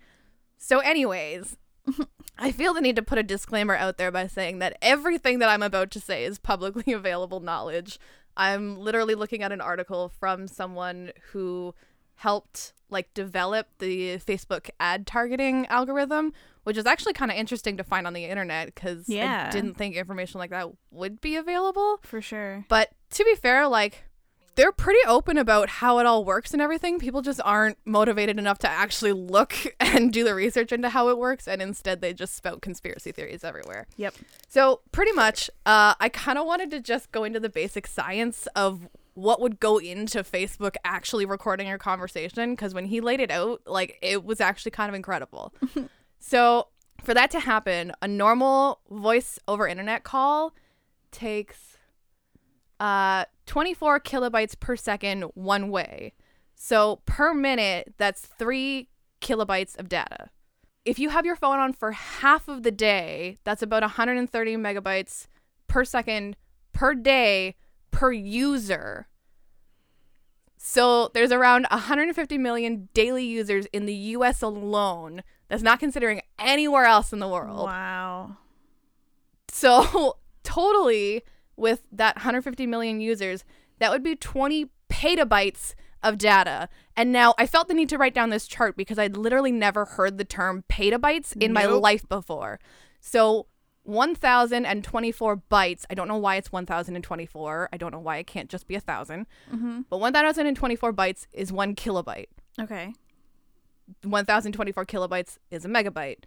[0.59, 1.57] So, anyways,
[2.39, 5.49] I feel the need to put a disclaimer out there by saying that everything that
[5.49, 7.99] I'm about to say is publicly available knowledge.
[8.37, 11.75] I'm literally looking at an article from someone who
[12.17, 16.33] helped like develop the Facebook ad targeting algorithm,
[16.65, 19.47] which is actually kind of interesting to find on the internet because Yeah.
[19.49, 21.99] I didn't think information like that would be available.
[22.03, 22.65] For sure.
[22.69, 24.05] But to be fair, like
[24.59, 26.99] they're pretty open about how it all works and everything.
[26.99, 31.17] People just aren't motivated enough to actually look and do the research into how it
[31.17, 33.87] works, and instead they just spout conspiracy theories everywhere.
[33.97, 34.17] Yep.
[34.49, 38.49] So pretty much, uh, I kind of wanted to just go into the basic science
[38.57, 43.31] of what would go into Facebook actually recording your conversation because when he laid it
[43.31, 45.55] out, like it was actually kind of incredible.
[46.19, 46.67] so
[47.05, 50.53] for that to happen, a normal voice over internet call
[51.13, 51.77] takes
[52.81, 56.13] uh 24 kilobytes per second one way.
[56.55, 58.89] So per minute, that's three
[59.21, 60.31] kilobytes of data.
[60.85, 65.27] If you have your phone on for half of the day, that's about 130 megabytes
[65.67, 66.37] per second
[66.73, 67.57] per day
[67.91, 69.09] per user.
[70.57, 75.23] So there's around 150 million daily users in the US alone.
[75.49, 77.67] That's not considering anywhere else in the world.
[77.67, 78.37] Wow.
[79.51, 81.23] So totally
[81.59, 83.45] with that 150 million users,
[83.79, 86.69] that would be 20 petabytes of data.
[86.97, 89.85] And now I felt the need to write down this chart because I'd literally never
[89.85, 92.61] heard the term petabytes in my life before.
[93.01, 93.47] So
[93.85, 95.85] 1024 bytes.
[95.89, 97.71] I don't know why it's 1024.
[97.73, 99.27] I don't know why it can't just be a thousand.
[99.53, 99.83] Mm-hmm.
[99.89, 102.27] But 1024 bytes is one kilobyte.
[102.61, 102.93] Okay.
[104.03, 106.25] 1024 kilobytes is a megabyte.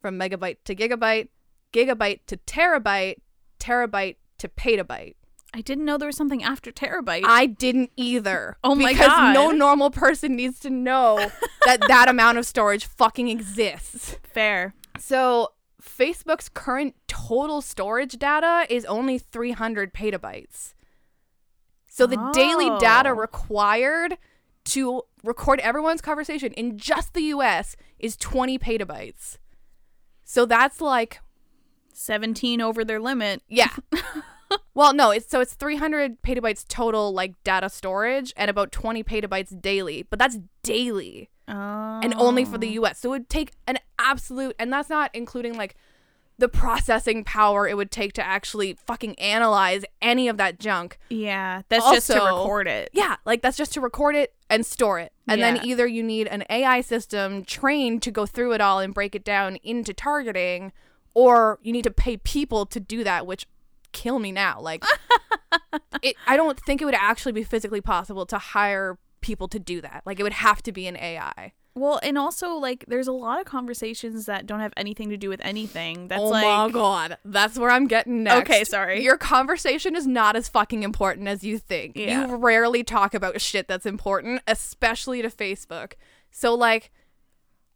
[0.00, 1.28] From megabyte to gigabyte,
[1.72, 3.16] gigabyte to terabyte,
[3.58, 5.14] terabyte to petabyte.
[5.52, 7.22] I didn't know there was something after terabyte.
[7.24, 8.56] I didn't either.
[8.64, 11.30] Oh my because no normal person needs to know
[11.64, 14.16] that that amount of storage fucking exists.
[14.24, 14.74] Fair.
[14.98, 20.74] So, Facebook's current total storage data is only 300 petabytes.
[21.88, 22.80] So, the daily oh.
[22.80, 23.12] data Oh.
[23.12, 24.18] required
[24.64, 29.38] to record everyone's conversation in just the US is 20 petabytes.
[30.24, 31.20] So, that's like,
[31.92, 33.40] 17 over their limit.
[33.48, 33.70] yeah.
[34.74, 39.60] well, no, it's so it's 300 petabytes total like data storage and about 20 petabytes
[39.60, 42.00] daily, but that's daily Oh.
[42.02, 42.84] and only for the oh.
[42.84, 43.00] US.
[43.00, 45.74] So it would take an absolute, and that's not including like
[46.38, 50.98] the processing power it would take to actually fucking analyze any of that junk.
[51.10, 52.90] Yeah, that's just to record it.
[52.92, 55.12] Yeah, like that's just to record it and store it.
[55.28, 55.52] And Yeah.
[55.54, 59.14] then either you need an AI system trained to go through it all and break
[59.14, 60.72] it down into targeting,
[61.12, 63.46] or you need to pay people to do that, which
[63.94, 64.60] kill me now.
[64.60, 64.84] Like
[66.02, 69.80] it I don't think it would actually be physically possible to hire people to do
[69.80, 70.02] that.
[70.04, 71.52] Like it would have to be an AI.
[71.76, 75.28] Well, and also like there's a lot of conversations that don't have anything to do
[75.28, 76.06] with anything.
[76.06, 78.48] That's oh like my god, that's where I'm getting next.
[78.48, 79.02] Okay, sorry.
[79.02, 81.96] Your conversation is not as fucking important as you think.
[81.96, 82.28] Yeah.
[82.28, 85.94] You rarely talk about shit that's important, especially to Facebook.
[86.30, 86.92] So like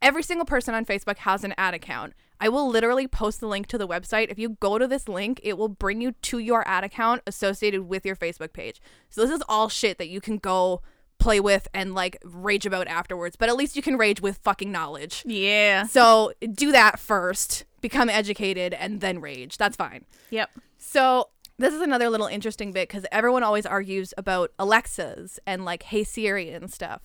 [0.01, 2.15] every single person on Facebook has an ad account.
[2.41, 4.31] I will literally post the link to the website.
[4.31, 7.89] If you go to this link, it will bring you to your ad account associated
[7.89, 8.81] with your Facebook page.
[9.11, 10.83] So this is all shit that you can go
[11.19, 14.71] play with and like rage about afterwards, but at least you can rage with fucking
[14.71, 15.25] knowledge.
[15.27, 15.85] Yeah.
[15.85, 19.59] So do that first, become educated, and then rage.
[19.59, 20.05] That's fine.
[20.31, 20.51] Yep.
[20.79, 25.83] So this is another little interesting bit because everyone always argues about Alexas and like
[25.83, 27.03] Hey Siri and stuff.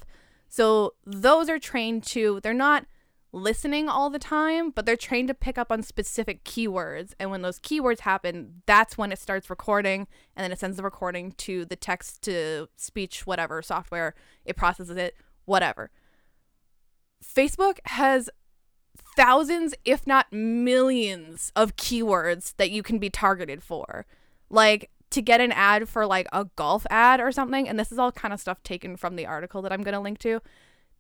[0.48, 2.86] So those are trained to, they're not
[3.34, 7.14] listening all the time, but they're trained to pick up on specific keywords.
[7.20, 10.08] And when those keywords happen, that's when it starts recording.
[10.36, 14.14] And then it sends the recording to the text to speech, whatever software.
[14.46, 15.16] It processes it,
[15.46, 15.92] whatever.
[17.24, 18.30] Facebook has
[19.16, 24.06] thousands, if not millions, of keywords that you can be targeted for.
[24.50, 28.00] Like, to get an ad for like a golf ad or something, and this is
[28.00, 30.42] all kind of stuff taken from the article that I'm going to link to.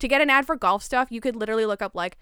[0.03, 2.17] To get an ad for golf stuff, you could literally look up like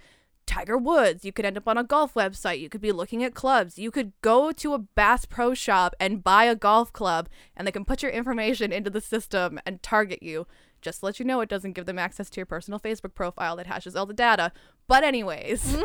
[0.45, 1.25] Tiger Woods.
[1.25, 2.59] You could end up on a golf website.
[2.59, 3.79] You could be looking at clubs.
[3.79, 7.71] You could go to a Bass Pro shop and buy a golf club, and they
[7.71, 10.45] can put your information into the system and target you.
[10.79, 13.55] Just to let you know, it doesn't give them access to your personal Facebook profile
[13.55, 14.51] that hashes all the data.
[14.87, 15.75] But, anyways,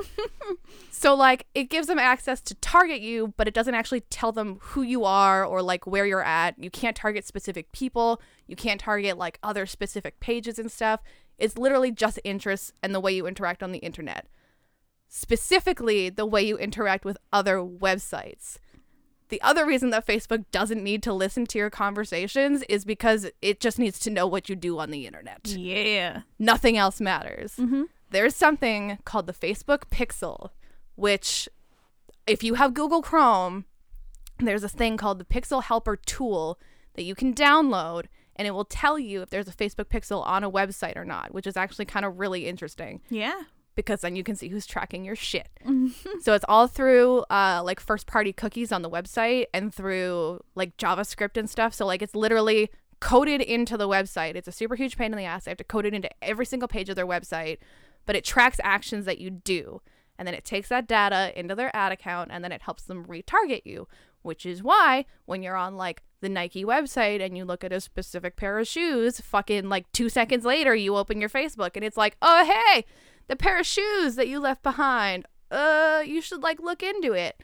[0.91, 4.59] so like it gives them access to target you, but it doesn't actually tell them
[4.61, 6.63] who you are or like where you're at.
[6.63, 8.21] You can't target specific people.
[8.47, 11.01] You can't target like other specific pages and stuff.
[11.39, 14.27] It's literally just interests and the way you interact on the internet
[15.09, 18.59] specifically the way you interact with other websites.
[19.29, 23.61] The other reason that Facebook doesn't need to listen to your conversations is because it
[23.61, 25.49] just needs to know what you do on the internet.
[25.49, 26.23] Yeah.
[26.39, 27.57] Nothing else matters.
[27.57, 27.85] Mm-hmm.
[28.11, 30.51] There's something called the Facebook Pixel,
[30.95, 31.49] which,
[32.27, 33.65] if you have Google Chrome,
[34.39, 36.61] there's a thing called the Pixel Helper tool
[36.95, 40.45] that you can download, and it will tell you if there's a Facebook Pixel on
[40.45, 43.43] a website or not, which is actually kind of really interesting Yeah.
[43.75, 45.49] because then you can see who's tracking your shit.
[46.21, 50.77] so it's all through uh, like first party cookies on the website and through like
[50.77, 51.75] JavaScript and stuff.
[51.75, 52.71] So like it's literally
[53.01, 54.37] coded into the website.
[54.37, 55.47] It's a super huge pain in the ass.
[55.47, 57.59] I have to code it into every single page of their website,
[58.07, 59.81] but it tracks actions that you do.
[60.19, 63.05] And then it takes that data into their ad account and then it helps them
[63.05, 63.87] retarget you,
[64.23, 67.81] which is why when you're on like the Nike website and you look at a
[67.81, 71.97] specific pair of shoes, fucking like two seconds later, you open your Facebook and it's
[71.97, 72.85] like, oh, hey,
[73.29, 75.25] the pair of shoes that you left behind.
[75.51, 77.41] Uh, you should like look into it.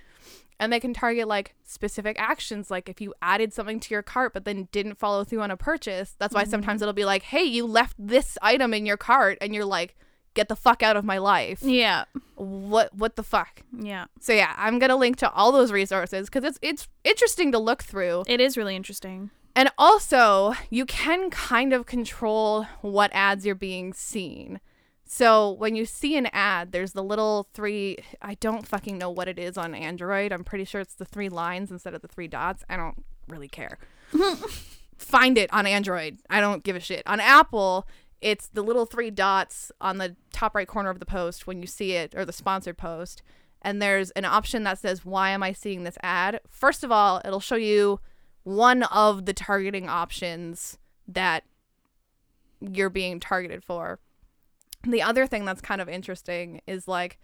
[0.58, 4.32] And they can target like specific actions, like if you added something to your cart
[4.34, 6.16] but then didn't follow through on a purchase.
[6.18, 9.54] That's why sometimes it'll be like, hey, you left this item in your cart, and
[9.54, 9.96] you're like,
[10.34, 11.62] get the fuck out of my life.
[11.62, 12.04] Yeah.
[12.36, 13.62] What what the fuck?
[13.72, 14.06] Yeah.
[14.20, 17.82] So yeah, I'm gonna link to all those resources because it's it's interesting to look
[17.82, 18.24] through.
[18.26, 19.30] It is really interesting.
[19.54, 24.60] And also, you can kind of control what ads you're being seen.
[25.04, 27.98] So when you see an ad, there's the little three.
[28.22, 30.32] I don't fucking know what it is on Android.
[30.32, 32.64] I'm pretty sure it's the three lines instead of the three dots.
[32.70, 33.78] I don't really care.
[34.96, 36.18] Find it on Android.
[36.30, 37.02] I don't give a shit.
[37.06, 37.86] On Apple,
[38.22, 41.66] it's the little three dots on the top right corner of the post when you
[41.66, 43.22] see it or the sponsored post.
[43.60, 46.40] And there's an option that says, Why am I seeing this ad?
[46.48, 48.00] First of all, it'll show you
[48.44, 51.44] one of the targeting options that
[52.60, 53.98] you're being targeted for.
[54.84, 57.18] The other thing that's kind of interesting is like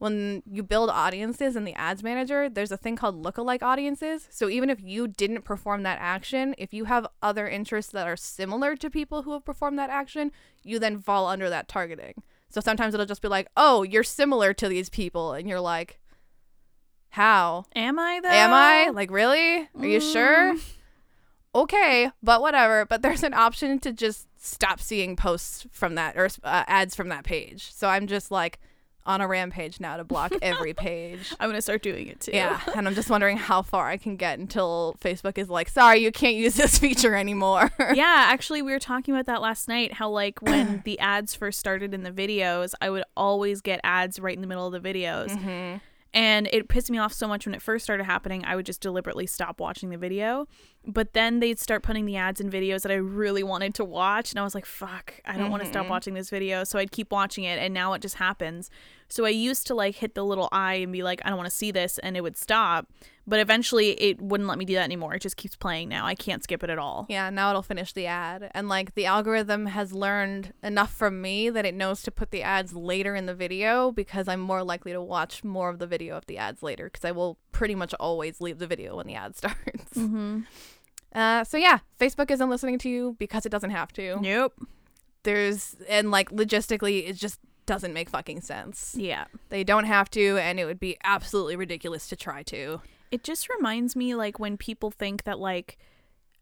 [0.00, 4.26] when you build audiences in the ads manager, there's a thing called lookalike audiences.
[4.30, 8.16] So even if you didn't perform that action, if you have other interests that are
[8.16, 10.32] similar to people who have performed that action,
[10.64, 12.14] you then fall under that targeting.
[12.48, 16.00] So sometimes it'll just be like, "Oh, you're similar to these people." And you're like,
[17.10, 18.30] "How?" Am I though?
[18.30, 18.88] Am I?
[18.88, 19.68] Like, really?
[19.78, 20.54] Are you sure?
[20.54, 20.62] Mm.
[21.54, 22.86] Okay, but whatever.
[22.88, 27.10] But there's an option to just stop seeing posts from that or uh, ads from
[27.10, 27.70] that page.
[27.70, 28.60] So I'm just like
[29.06, 31.34] on a rampage now to block every page.
[31.40, 32.32] I'm gonna start doing it too.
[32.34, 35.98] Yeah, and I'm just wondering how far I can get until Facebook is like, "Sorry,
[35.98, 39.94] you can't use this feature anymore." yeah, actually, we were talking about that last night.
[39.94, 44.18] How like when the ads first started in the videos, I would always get ads
[44.18, 45.78] right in the middle of the videos, hmm
[46.12, 48.44] and it pissed me off so much when it first started happening.
[48.44, 50.48] I would just deliberately stop watching the video,
[50.86, 54.32] but then they'd start putting the ads in videos that I really wanted to watch,
[54.32, 56.90] and I was like, "Fuck, I don't want to stop watching this video." So I'd
[56.90, 58.70] keep watching it, and now it just happens.
[59.08, 61.50] So I used to like hit the little eye and be like, "I don't want
[61.50, 62.86] to see this," and it would stop.
[63.26, 65.14] But eventually, it wouldn't let me do that anymore.
[65.14, 66.04] It just keeps playing now.
[66.04, 67.06] I can't skip it at all.
[67.08, 68.50] Yeah, now it'll finish the ad.
[68.54, 72.42] And like the algorithm has learned enough from me that it knows to put the
[72.42, 76.16] ads later in the video because I'm more likely to watch more of the video
[76.16, 79.14] of the ads later because I will pretty much always leave the video when the
[79.14, 79.94] ad starts.
[79.94, 80.40] Mm-hmm.
[81.14, 84.18] Uh, so yeah, Facebook isn't listening to you because it doesn't have to.
[84.20, 84.54] Nope.
[85.22, 88.94] There's and like logistically, it just doesn't make fucking sense.
[88.96, 89.26] Yeah.
[89.48, 92.80] They don't have to, and it would be absolutely ridiculous to try to.
[93.10, 95.78] It just reminds me like when people think that like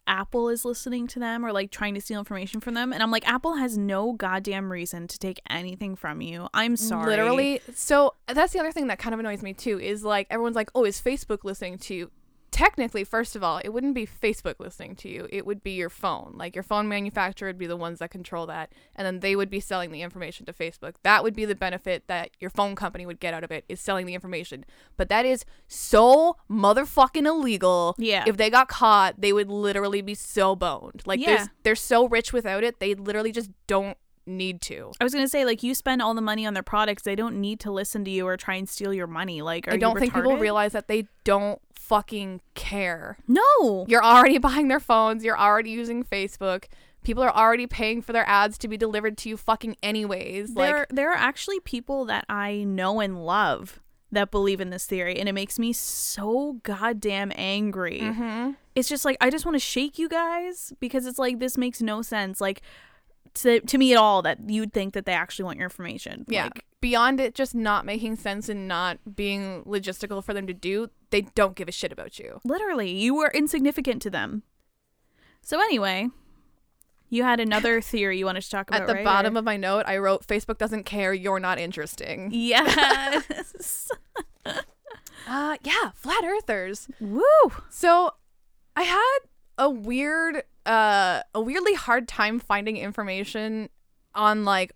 [0.07, 2.93] Apple is listening to them or like trying to steal information from them.
[2.93, 6.49] And I'm like, Apple has no goddamn reason to take anything from you.
[6.55, 7.11] I'm sorry.
[7.11, 7.61] Literally.
[7.75, 10.71] So that's the other thing that kind of annoys me too is like everyone's like,
[10.75, 12.11] oh, is Facebook listening to you?
[12.59, 15.29] Technically, first of all, it wouldn't be Facebook listening to you.
[15.31, 16.35] It would be your phone.
[16.35, 18.73] Like your phone manufacturer would be the ones that control that.
[18.97, 20.95] And then they would be selling the information to Facebook.
[21.05, 23.79] That would be the benefit that your phone company would get out of it is
[23.81, 24.65] selling the information.
[24.97, 27.95] But that is so motherfucking illegal.
[27.97, 28.25] Yeah.
[28.27, 31.03] If they got caught, they would literally be so boned.
[31.07, 31.47] Like Yeah.
[31.63, 33.97] they're so rich without it, they literally just don't
[34.29, 34.93] need to.
[35.01, 37.03] I was gonna say, like, you spend all the money on their products.
[37.03, 39.43] They don't need to listen to you or try and steal your money.
[39.43, 43.17] Like, are I don't think people realize that they don't fucking care.
[43.27, 43.87] No.
[43.89, 46.65] You're already buying their phones, you're already using Facebook.
[47.03, 50.53] People are already paying for their ads to be delivered to you fucking anyways.
[50.55, 54.87] There, like there are actually people that I know and love that believe in this
[54.87, 58.01] theory, and it makes me so goddamn angry.
[58.01, 58.57] Mhm.
[58.75, 61.81] It's just like I just want to shake you guys because it's like this makes
[61.81, 62.41] no sense.
[62.41, 62.63] Like
[63.35, 66.25] to to me at all that you'd think that they actually want your information.
[66.29, 66.45] Yeah.
[66.45, 70.89] Like, Beyond it just not making sense and not being logistical for them to do,
[71.11, 72.41] they don't give a shit about you.
[72.45, 74.45] literally, you were insignificant to them.
[75.43, 76.09] So anyway,
[77.09, 78.83] you had another theory you wanted to talk about.
[78.83, 79.05] At the right?
[79.05, 82.31] bottom Or- of my note, I wrote Facebook doesn't care, you're not interesting.
[82.33, 83.91] yes.
[85.27, 86.89] Uh yeah, flat earthers.
[87.01, 87.23] Woo.
[87.69, 88.13] So
[88.77, 89.19] I had
[89.59, 93.69] a weird uh a weirdly hard time finding information
[94.15, 94.73] on like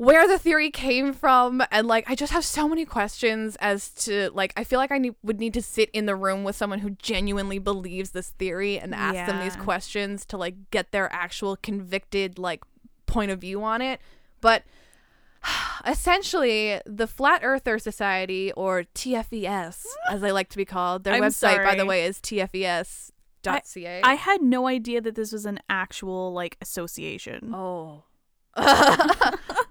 [0.00, 4.30] where the theory came from and like I just have so many questions as to
[4.32, 6.78] like I feel like I need, would need to sit in the room with someone
[6.78, 11.54] who genuinely believes this theory and ask them these questions to like get their actual
[11.56, 12.62] convicted like
[13.04, 14.00] point of view on it.
[14.40, 14.62] But
[15.86, 21.22] essentially, the Flat Earther Society or TFES as they like to be called, their I'm
[21.24, 23.12] website by the way is tfes.ca.
[24.04, 27.52] I had no idea that this was an actual like association.
[27.54, 28.04] Oh.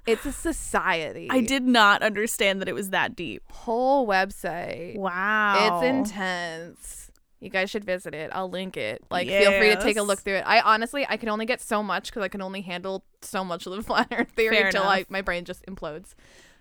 [0.07, 1.28] it's a society.
[1.30, 3.43] I did not understand that it was that deep.
[3.51, 4.95] Whole website.
[4.95, 5.82] Wow.
[5.82, 7.11] It's intense.
[7.39, 8.32] You guys should visit it.
[8.34, 9.01] I'll link it.
[9.09, 10.43] Like, feel free to take a look through it.
[10.45, 13.65] I honestly, I can only get so much because I can only handle so much
[13.65, 14.84] of the flat Earth theory Fair until.
[14.84, 16.15] I, my brain just implodes.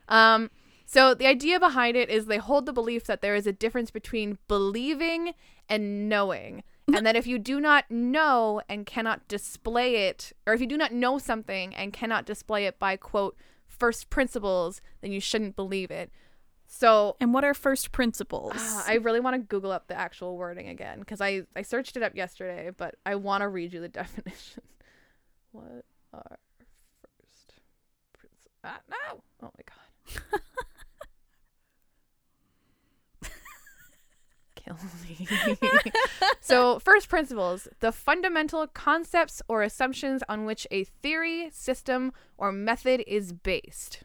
[0.08, 0.50] Um,
[0.86, 3.90] so the idea behind it is they hold the belief that there is a difference
[3.90, 5.34] between believing
[5.68, 6.62] and knowing,
[6.94, 10.76] and that if you do not know and cannot display it, or if you do
[10.76, 13.36] not know something and cannot display it by quote
[13.66, 16.10] first principles, then you shouldn't believe it.
[16.66, 18.52] So And what are first principles?
[18.56, 21.96] Ah, I really want to Google up the actual wording again because I, I searched
[21.96, 24.62] it up yesterday, but I want to read you the definition.
[25.52, 26.38] what are
[27.00, 27.54] first
[28.12, 28.52] principles?
[28.64, 29.22] Ah, no!
[29.42, 30.40] Oh my god.
[34.68, 35.92] Kill me.
[36.40, 43.02] so, first principles the fundamental concepts or assumptions on which a theory, system, or method
[43.06, 44.04] is based.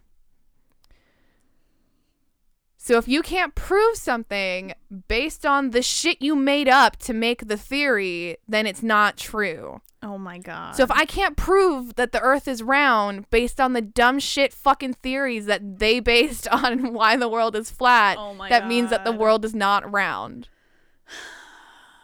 [2.85, 4.73] So if you can't prove something
[5.07, 9.79] based on the shit you made up to make the theory, then it's not true.
[10.01, 10.75] oh my god.
[10.75, 14.51] So if I can't prove that the earth is round based on the dumb shit
[14.51, 19.05] fucking theories that they based on why the world is flat, Oh that means that
[19.05, 20.49] the world is not round.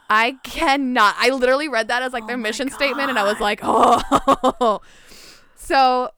[0.10, 1.16] I cannot.
[1.20, 3.60] I literally read that as like their Oh my mission statement and I was like,
[3.64, 4.82] "Oh."
[5.70, 6.10] So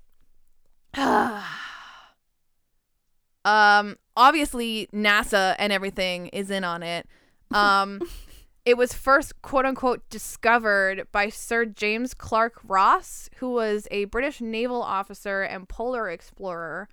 [3.43, 7.05] um obviously NASA and everything is in on it.
[7.51, 8.01] Um
[8.65, 14.39] it was first quote unquote discovered by Sir James Clark Ross, who was a British
[14.39, 16.87] naval officer and polar explorer.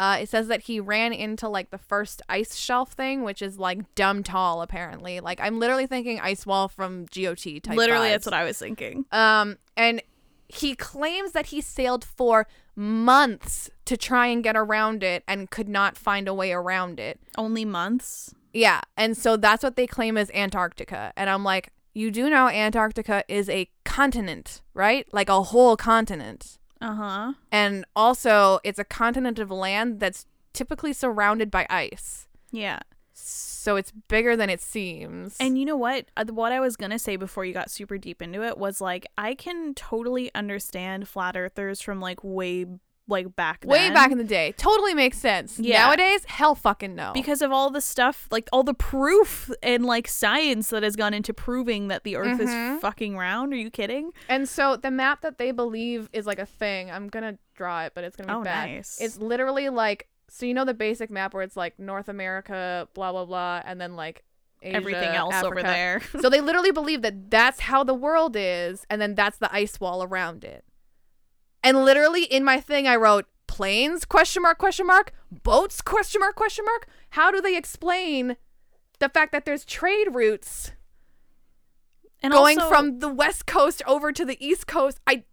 [0.00, 3.58] Uh, it says that he ran into like the first ice shelf thing, which is
[3.58, 5.20] like dumb tall, apparently.
[5.20, 7.76] Like I'm literally thinking ice wall from GOT type.
[7.76, 8.12] literally vibes.
[8.12, 9.04] that's what I was thinking.
[9.12, 10.02] Um, and
[10.48, 15.68] he claims that he sailed for months to try and get around it and could
[15.68, 17.20] not find a way around it.
[17.36, 18.34] Only months.
[18.54, 21.12] Yeah, and so that's what they claim is Antarctica.
[21.14, 25.06] And I'm like, you do know Antarctica is a continent, right?
[25.12, 26.58] Like a whole continent.
[26.80, 27.34] Uh-huh.
[27.52, 32.26] And also, it's a continent of land that's typically surrounded by ice.
[32.50, 32.80] Yeah.
[33.12, 35.36] So it's bigger than it seems.
[35.38, 36.06] And you know what?
[36.16, 38.80] Uh, What I was going to say before you got super deep into it was
[38.80, 42.64] like I can totally understand flat earthers from like way
[43.10, 45.58] like back way back in the day, totally makes sense.
[45.58, 45.86] Yeah.
[45.86, 47.12] Nowadays, hell fucking no.
[47.12, 51.12] because of all the stuff like all the proof and like science that has gone
[51.12, 52.74] into proving that the earth Mhm.
[52.76, 53.52] is fucking round.
[53.52, 54.12] Are you kidding?
[54.28, 56.90] And so the map that they believe is like a thing.
[56.90, 58.70] I'm gonna draw it, but it's gonna be Oh, bad.
[58.70, 58.98] nice.
[59.00, 63.10] It's literally like so you know the basic map where it's like North America, blah
[63.12, 64.22] blah blah, and then like
[64.62, 66.02] Asia, Everything else over there.
[66.20, 69.80] so they literally believe that that's how the world is, and then that's the ice
[69.80, 70.64] wall around it.
[71.62, 76.34] And literally in my thing, I wrote planes question mark question mark boats question mark
[76.36, 76.88] question mark.
[77.10, 78.36] How do they explain
[78.98, 80.72] the fact that there's trade routes
[82.22, 85.00] and going also- from the west coast over to the east coast?
[85.06, 85.24] I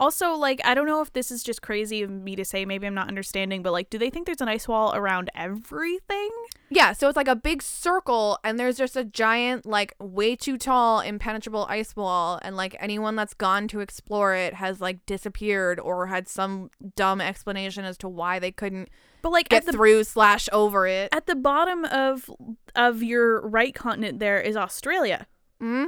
[0.00, 2.64] Also, like, I don't know if this is just crazy of me to say.
[2.64, 6.30] Maybe I'm not understanding, but like, do they think there's an ice wall around everything?
[6.70, 10.56] Yeah, so it's like a big circle, and there's just a giant, like, way too
[10.58, 15.80] tall, impenetrable ice wall, and like anyone that's gone to explore it has like disappeared
[15.80, 18.90] or had some dumb explanation as to why they couldn't
[19.22, 21.08] But like, get the through slash over it.
[21.12, 22.30] at the bottom of
[22.76, 25.26] of your right continent, there is Australia.
[25.60, 25.86] Mm?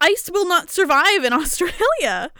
[0.00, 2.30] Ice will not survive in Australia.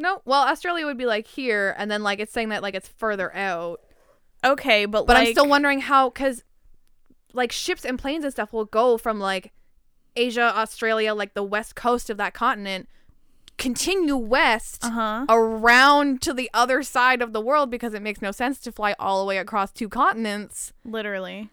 [0.00, 2.88] No, well, Australia would be like here, and then like it's saying that like it's
[2.88, 3.80] further out.
[4.42, 6.42] Okay, but But like, I'm still wondering how, because
[7.34, 9.52] like ships and planes and stuff will go from like
[10.16, 12.88] Asia, Australia, like the west coast of that continent,
[13.58, 15.26] continue west uh huh.
[15.28, 18.94] around to the other side of the world because it makes no sense to fly
[18.98, 20.72] all the way across two continents.
[20.82, 21.50] Literally.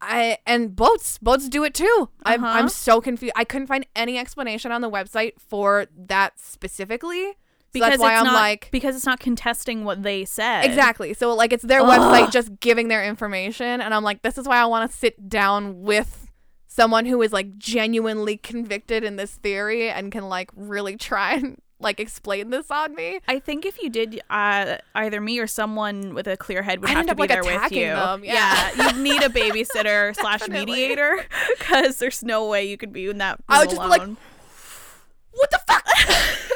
[0.00, 2.08] I and boats, boats do it too.
[2.22, 2.58] I'm Uh-huh.
[2.58, 3.32] I'm so confused.
[3.34, 7.36] I couldn't find any explanation on the website for that specifically.
[7.72, 10.64] Because that's why it's I'm not like because it's not contesting what they said.
[10.64, 11.14] Exactly.
[11.14, 11.88] So like it's their Ugh.
[11.88, 15.28] website just giving their information and I'm like this is why I want to sit
[15.28, 16.28] down with
[16.66, 21.60] someone who is like genuinely convicted in this theory and can like really try and
[21.80, 23.20] like explain this on me.
[23.28, 26.90] I think if you did, uh, either me or someone with a clear head would
[26.90, 27.86] I'd have end to up, be like, there with you.
[27.86, 28.70] them, yeah.
[28.76, 31.24] you'd need a babysitter slash mediator
[31.58, 33.40] because there's no way you could be in that.
[33.48, 35.84] I would just be like, What the fuck?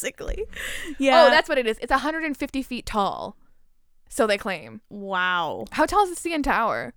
[0.00, 0.44] basically.
[0.98, 1.26] Yeah.
[1.26, 1.78] Oh, that's what it is.
[1.80, 3.36] It's 150 feet tall.
[4.08, 4.80] So they claim.
[4.90, 5.66] wow.
[5.70, 6.94] How tall is the CN Tower?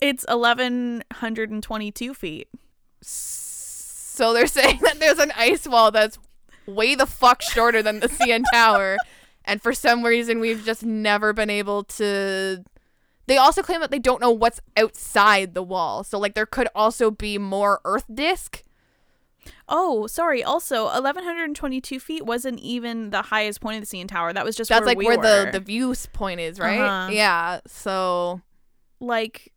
[0.00, 2.46] It's eleven hundred and twenty-two feet.
[3.02, 6.18] So they're saying that there's an ice wall that's
[6.66, 8.96] way the fuck shorter than the CN Tower.
[9.44, 12.62] And for some reason, we've just never been able to.
[13.26, 16.04] They also claim that they don't know what's outside the wall.
[16.04, 18.62] So, like, there could also be more Earth disk.
[19.68, 20.42] Oh, sorry.
[20.42, 24.32] Also, eleven hundred and twenty-two feet wasn't even the highest point of the CN Tower.
[24.32, 25.52] That was just That's where like we where the, were.
[25.52, 26.80] the view point is, right?
[26.80, 27.10] Uh-huh.
[27.12, 27.60] Yeah.
[27.66, 28.40] So,
[29.00, 29.52] like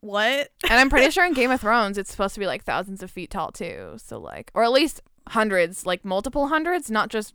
[0.00, 0.50] what?
[0.68, 3.10] and I'm pretty sure in Game of Thrones, it's supposed to be like thousands of
[3.10, 3.94] feet tall, too.
[3.96, 7.34] So, like, or at least hundreds, like multiple hundreds, not just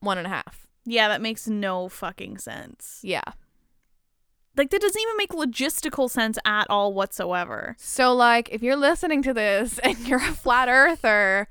[0.00, 0.66] one and a half.
[0.84, 3.00] Yeah, that makes no fucking sense.
[3.02, 3.22] Yeah.
[4.58, 7.76] Like that doesn't even make logistical sense at all whatsoever.
[7.78, 11.48] So, like, if you're listening to this and you're a flat earther,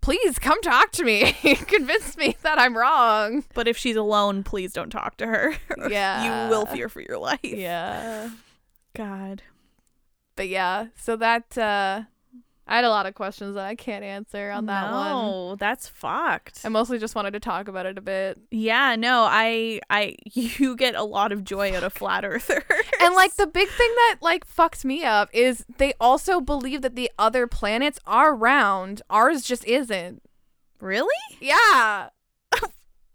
[0.00, 1.32] please come talk to me.
[1.66, 3.44] Convince me that I'm wrong.
[3.54, 5.54] But if she's alone, please don't talk to her.
[5.90, 6.44] Yeah.
[6.44, 7.40] you will fear for your life.
[7.42, 8.30] Yeah.
[8.94, 9.42] God.
[10.36, 12.02] But yeah, so that, uh,
[12.66, 15.02] I had a lot of questions that I can't answer on that one.
[15.02, 16.60] no, that's fucked.
[16.64, 18.40] I mostly just wanted to talk about it a bit.
[18.50, 22.62] yeah, no, I, I, you get a lot of joy out of flat earthers.
[23.00, 26.96] And like the big thing that like fucks me up is they also believe that
[26.96, 29.02] the other planets are round.
[29.10, 30.22] Ours just isn't.
[30.80, 31.08] really?
[31.40, 32.08] Yeah.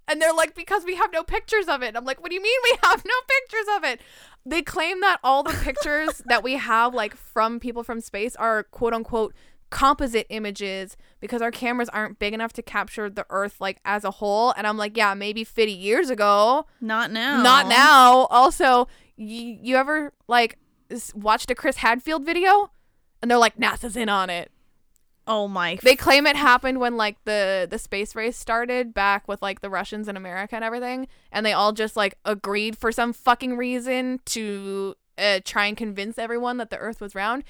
[0.10, 1.96] And they're like, because we have no pictures of it.
[1.96, 4.02] I'm like, what do you mean we have no pictures of it?
[4.46, 8.64] They claim that all the pictures that we have, like from people from space, are
[8.64, 9.34] quote unquote
[9.70, 14.12] composite images because our cameras aren't big enough to capture the Earth like as a
[14.12, 14.52] whole.
[14.58, 16.66] And I'm like, yeah, maybe 50 years ago.
[16.82, 17.44] Not now.
[17.44, 18.26] Not now.
[18.32, 18.88] Also,
[19.18, 20.58] y- you ever like
[21.14, 22.72] watched a Chris Hadfield video?
[23.22, 24.52] And they're like, NASA's in on it.
[25.30, 25.78] Oh my.
[25.84, 29.70] They claim it happened when like the the space race started back with like the
[29.70, 34.22] Russians and America and everything, and they all just like agreed for some fucking reason
[34.26, 37.44] to uh, try and convince everyone that the Earth was round.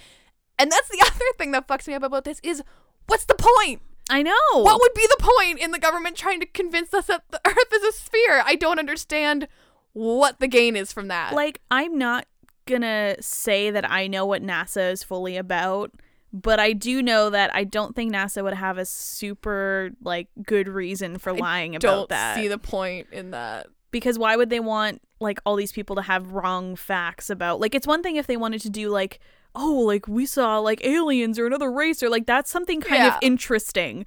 [0.60, 2.62] And that's the other thing that fucks me up about this is
[3.08, 3.82] what's the point?
[4.10, 4.34] I know.
[4.54, 7.74] What would be the point in the government trying to convince us that the Earth
[7.74, 8.44] is a sphere?
[8.44, 9.48] I don't understand
[9.94, 11.34] what the gain is from that.
[11.34, 12.26] like I'm not
[12.66, 15.92] gonna say that I know what NASA is fully about,
[16.32, 20.68] but I do know that I don't think NASA would have a super like good
[20.68, 22.36] reason for lying about don't that.
[22.36, 23.68] see the point in that.
[23.92, 27.74] because why would they want like all these people to have wrong facts about like
[27.76, 29.20] it's one thing if they wanted to do like
[29.56, 33.14] oh like we saw like aliens or another race or like that's something kind of
[33.22, 34.06] interesting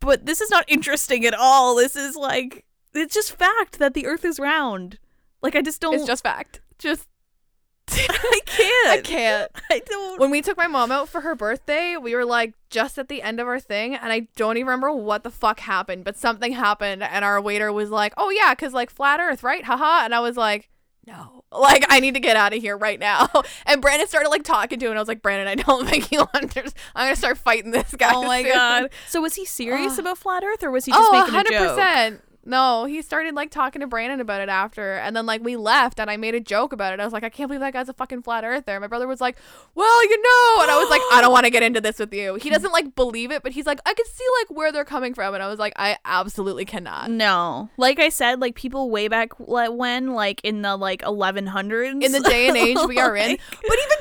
[0.00, 4.06] but this is not interesting at all this is like it's just fact that the
[4.06, 4.98] earth is round
[5.42, 6.60] like i just don't It's just fact.
[6.78, 7.06] Just
[8.08, 9.50] i can't I can't.
[9.70, 12.98] i don't When we took my mom out for her birthday, we were like just
[12.98, 16.04] at the end of our thing, and I don't even remember what the fuck happened,
[16.04, 19.64] but something happened, and our waiter was like, "Oh yeah, cause like flat Earth, right?
[19.64, 20.68] Haha." And I was like,
[21.06, 23.28] "No, like I need to get out of here right now."
[23.66, 26.12] And Brandon started like talking to him, and I was like, "Brandon, I don't think
[26.12, 26.74] you understand.
[26.94, 29.98] I'm gonna start fighting this guy." oh my soon." god so was he serious Ugh.
[30.00, 32.20] about flat earth or was he oh, just Oh, making a joke 100%.
[32.44, 36.00] No, he started like talking to Brandon about it after, and then like we left,
[36.00, 37.00] and I made a joke about it.
[37.00, 38.80] I was like, I can't believe that guy's a fucking flat earther.
[38.80, 39.36] My brother was like,
[39.74, 42.14] Well, you know, and I was like, I don't want to get into this with
[42.14, 42.36] you.
[42.36, 45.12] He doesn't like believe it, but he's like, I can see like where they're coming
[45.12, 47.10] from, and I was like, I absolutely cannot.
[47.10, 47.68] No.
[47.76, 52.02] Like I said, like people way back when, like in the like 1100s.
[52.02, 53.98] In the day and age we are in, but even.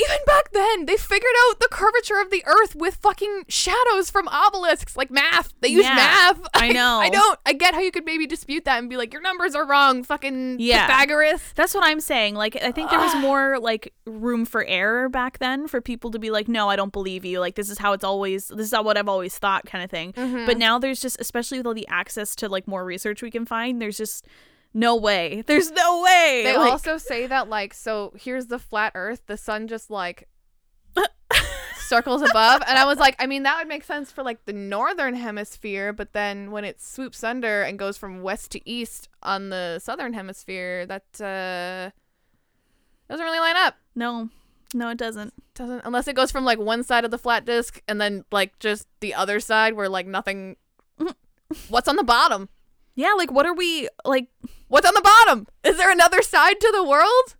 [0.00, 4.28] Even back then, they figured out the curvature of the Earth with fucking shadows from
[4.28, 5.52] obelisks, like math.
[5.60, 6.40] They use Yeah, math.
[6.54, 6.98] I know.
[7.00, 7.38] I don't.
[7.44, 10.04] I get how you could maybe dispute that and be like, your numbers are wrong,
[10.04, 10.86] fucking Yeah.
[10.86, 11.52] Pythagoras.
[11.56, 12.36] That's what I'm saying.
[12.36, 16.18] Like, I think there was more like room for error back then for people to
[16.18, 17.40] be like, no, I don't believe you.
[17.40, 19.90] Like, this is how it's always, this is not what I've always thought, kind of
[19.90, 20.12] thing.
[20.12, 20.46] Mm-hmm.
[20.46, 23.44] But now there's just, especially with all the access to like more research we can
[23.46, 24.26] find, there's just
[24.74, 25.42] no way.
[25.46, 26.42] There's no way.
[26.44, 30.28] They Like, also say that like so here's the flat earth, the sun just like
[31.78, 34.52] circles above and I was like, I mean that would make sense for like the
[34.52, 39.48] northern hemisphere, but then when it swoops under and goes from west to east on
[39.48, 41.90] the southern hemisphere, that uh
[43.08, 43.76] doesn't really line up.
[43.94, 44.28] no,
[44.74, 45.32] no, it doesn't.
[45.54, 48.58] Doesn't unless it goes from like one side of the flat disk and then like
[48.58, 50.56] just the other side where like nothing
[51.68, 52.50] What's on the bottom?
[52.98, 54.26] Yeah, like, what are we like?
[54.66, 55.46] What's on the bottom?
[55.62, 57.36] Is there another side to the world?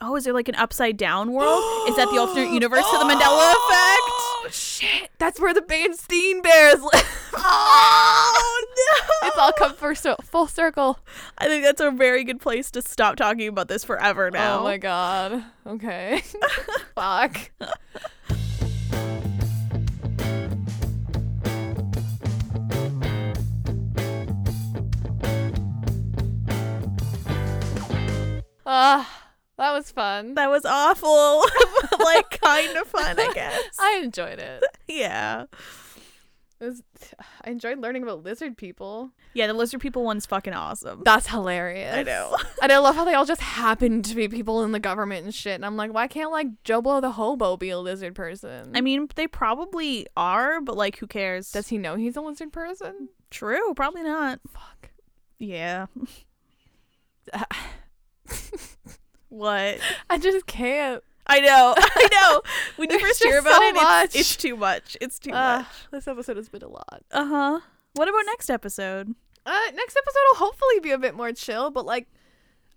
[0.00, 1.62] Oh, is there like an upside down world?
[1.86, 4.02] is that the alternate universe to the Mandela oh, effect?
[4.08, 5.10] Oh shit!
[5.18, 7.30] That's where the Berenstain Bears live.
[7.34, 8.64] Oh
[9.22, 9.28] no!
[9.28, 10.98] it's all come for so- full circle.
[11.36, 14.60] I think that's a very good place to stop talking about this forever now.
[14.60, 15.44] Oh my god.
[15.66, 16.22] Okay.
[16.94, 17.50] Fuck.
[28.72, 29.26] Ah,
[29.58, 30.34] that was fun.
[30.34, 31.44] That was awful.
[32.04, 33.62] like kind of fun, I guess.
[33.80, 34.62] I enjoyed it.
[34.86, 35.46] yeah.
[36.60, 36.82] It was,
[37.42, 39.10] I enjoyed learning about lizard people.
[39.34, 41.02] Yeah, the lizard people one's fucking awesome.
[41.04, 41.96] That's hilarious.
[41.96, 42.36] I know.
[42.62, 45.34] And I love how they all just happen to be people in the government and
[45.34, 45.54] shit.
[45.54, 48.72] And I'm like, why can't like Joe Blow the hobo be a lizard person?
[48.76, 51.50] I mean, they probably are, but like who cares?
[51.50, 53.08] does he know he's a lizard person?
[53.30, 54.38] true, probably not.
[54.52, 54.90] Fuck.
[55.38, 55.86] Yeah.
[59.28, 59.78] what?
[60.08, 61.02] I just can't.
[61.26, 61.74] I know.
[61.76, 62.42] I know.
[62.76, 64.96] When you first hear about so it, it's, it's too much.
[65.00, 65.66] It's too Uh, much.
[65.92, 67.02] this episode has been a lot.
[67.12, 67.60] Uh-huh.
[67.94, 69.14] What about next episode?
[69.46, 72.08] Uh, next episode will hopefully be a bit more chill, but like,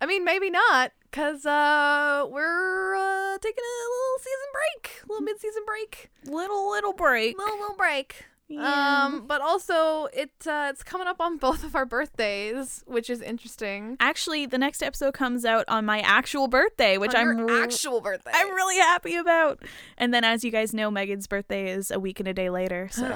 [0.01, 5.23] I mean, maybe not, cause uh, we're uh taking a little season break, a little
[5.23, 7.37] mid-season break, Little little break.
[7.37, 8.25] little little break.
[8.55, 9.05] Yeah.
[9.05, 13.21] Um, but also it uh, it's coming up on both of our birthdays, which is
[13.21, 13.97] interesting.
[13.99, 17.63] Actually, the next episode comes out on my actual birthday, which On I'm your r-
[17.63, 18.31] actual birthday.
[18.33, 19.63] I'm really happy about.
[19.97, 22.89] And then, as you guys know, Megan's birthday is a week and a day later.
[22.91, 23.05] So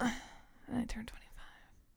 [0.00, 0.10] Uh,
[0.76, 1.22] I turned 25.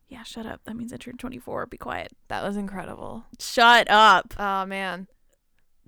[0.07, 0.61] yeah, shut up.
[0.63, 1.65] That means I turned 24.
[1.67, 2.13] Be quiet.
[2.29, 3.25] That was incredible.
[3.39, 4.33] Shut up.
[4.39, 5.07] Oh man.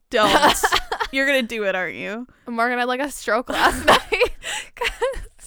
[0.10, 0.56] Don't.
[1.12, 2.28] You're gonna do it, aren't you?
[2.48, 4.32] Morgan had like a stroke last night.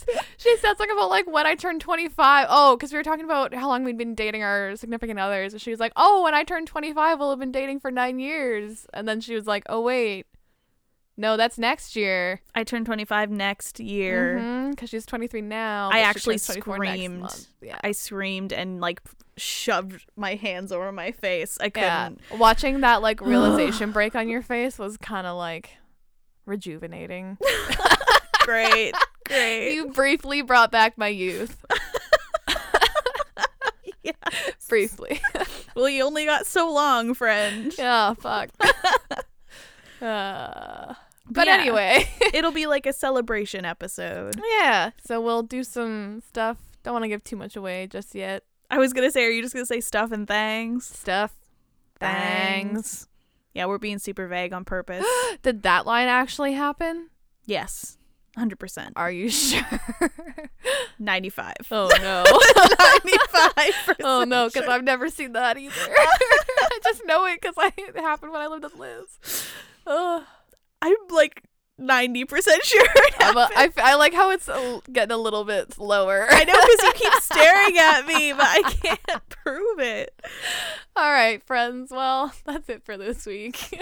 [0.36, 2.46] she said something about like when I turned 25.
[2.48, 5.52] Oh, because we were talking about how long we'd been dating our significant others.
[5.52, 8.18] And she was like, oh, when I turned 25, we'll have been dating for nine
[8.18, 8.86] years.
[8.92, 10.26] And then she was like, oh, wait.
[11.18, 12.42] No, that's next year.
[12.54, 14.38] I turn 25 next year.
[14.38, 15.88] Mm-hmm, because she's 23 now.
[15.90, 17.46] I actually turns 24 next screamed.
[17.62, 17.78] Yeah.
[17.82, 19.00] I screamed and like
[19.38, 21.56] shoved my hands over my face.
[21.58, 22.20] I couldn't.
[22.30, 22.36] Yeah.
[22.36, 25.70] Watching that like realization break on your face was kind of like
[26.44, 27.38] rejuvenating.
[28.40, 28.94] Great.
[29.26, 29.74] Great.
[29.74, 31.64] you briefly brought back my youth.
[34.02, 34.12] yeah.
[34.68, 35.20] briefly.
[35.76, 37.70] Well, you only got so long, friend.
[37.76, 38.48] yeah, fuck.
[40.00, 40.94] uh,
[41.28, 41.52] but yeah.
[41.54, 44.40] anyway, It'll be like a celebration episode.
[44.58, 44.92] yeah.
[45.06, 46.56] So we'll do some stuff.
[46.82, 48.44] Don't want to give too much away just yet.
[48.70, 50.86] I was gonna say, are you just gonna say stuff and thangs?
[50.86, 51.34] Stuff.
[52.00, 53.06] Thanks.
[53.52, 55.04] Yeah, we're being super vague on purpose.
[55.42, 57.10] Did that line actually happen?
[57.44, 57.95] yes,
[58.36, 59.62] hundred percent, Are you sure?
[60.98, 61.54] ninety-five.
[61.70, 62.24] oh no.
[63.04, 63.96] Ninety-five.
[64.04, 65.74] oh no, because I've never seen that either.
[65.98, 69.50] I just know it because I it happened when I lived with Liz.
[69.86, 70.22] Ugh.
[70.82, 71.42] I'm like
[71.78, 72.84] ninety percent sure.
[72.84, 73.58] It I'm a, happened.
[73.58, 76.26] I, f- I like how it's a, getting a little bit lower.
[76.28, 80.14] I know because you keep staring at me, but I can't prove it.
[80.96, 81.90] All right, friends.
[81.90, 83.78] Well, that's it for this week.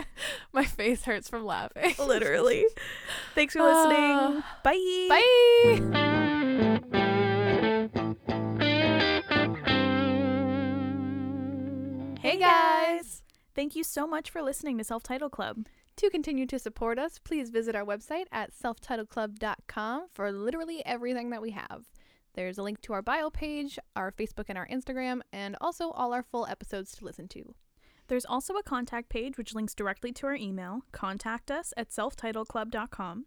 [0.53, 1.95] My face hurts from laughing.
[1.99, 2.67] Literally.
[3.35, 4.11] Thanks for listening.
[4.11, 5.07] Uh, Bye.
[5.09, 6.01] Bye.
[12.21, 13.23] Hey guys!
[13.55, 15.67] Thank you so much for listening to Self Titled Club.
[15.99, 21.41] To continue to support us, please visit our website at selftitleclub.com for literally everything that
[21.41, 21.85] we have.
[22.35, 26.13] There's a link to our bio page, our Facebook and our Instagram, and also all
[26.13, 27.55] our full episodes to listen to.
[28.09, 30.81] There's also a contact page which links directly to our email.
[30.91, 33.27] Contact us at selftitleclub.com.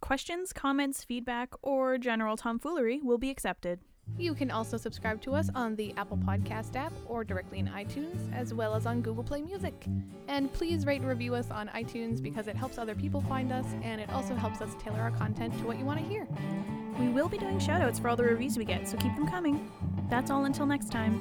[0.00, 3.80] Questions, comments, feedback, or general tomfoolery will be accepted.
[4.18, 8.32] You can also subscribe to us on the Apple Podcast app or directly in iTunes,
[8.34, 9.84] as well as on Google Play Music.
[10.28, 13.66] And please rate and review us on iTunes because it helps other people find us
[13.82, 16.26] and it also helps us tailor our content to what you want to hear.
[16.98, 19.70] We will be doing shoutouts for all the reviews we get, so keep them coming.
[20.08, 21.20] That's all until next time.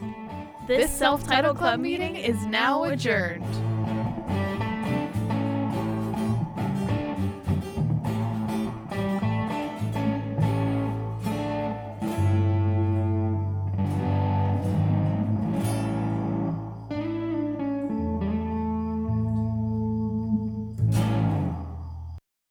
[0.67, 3.43] This self titled club meeting is now adjourned.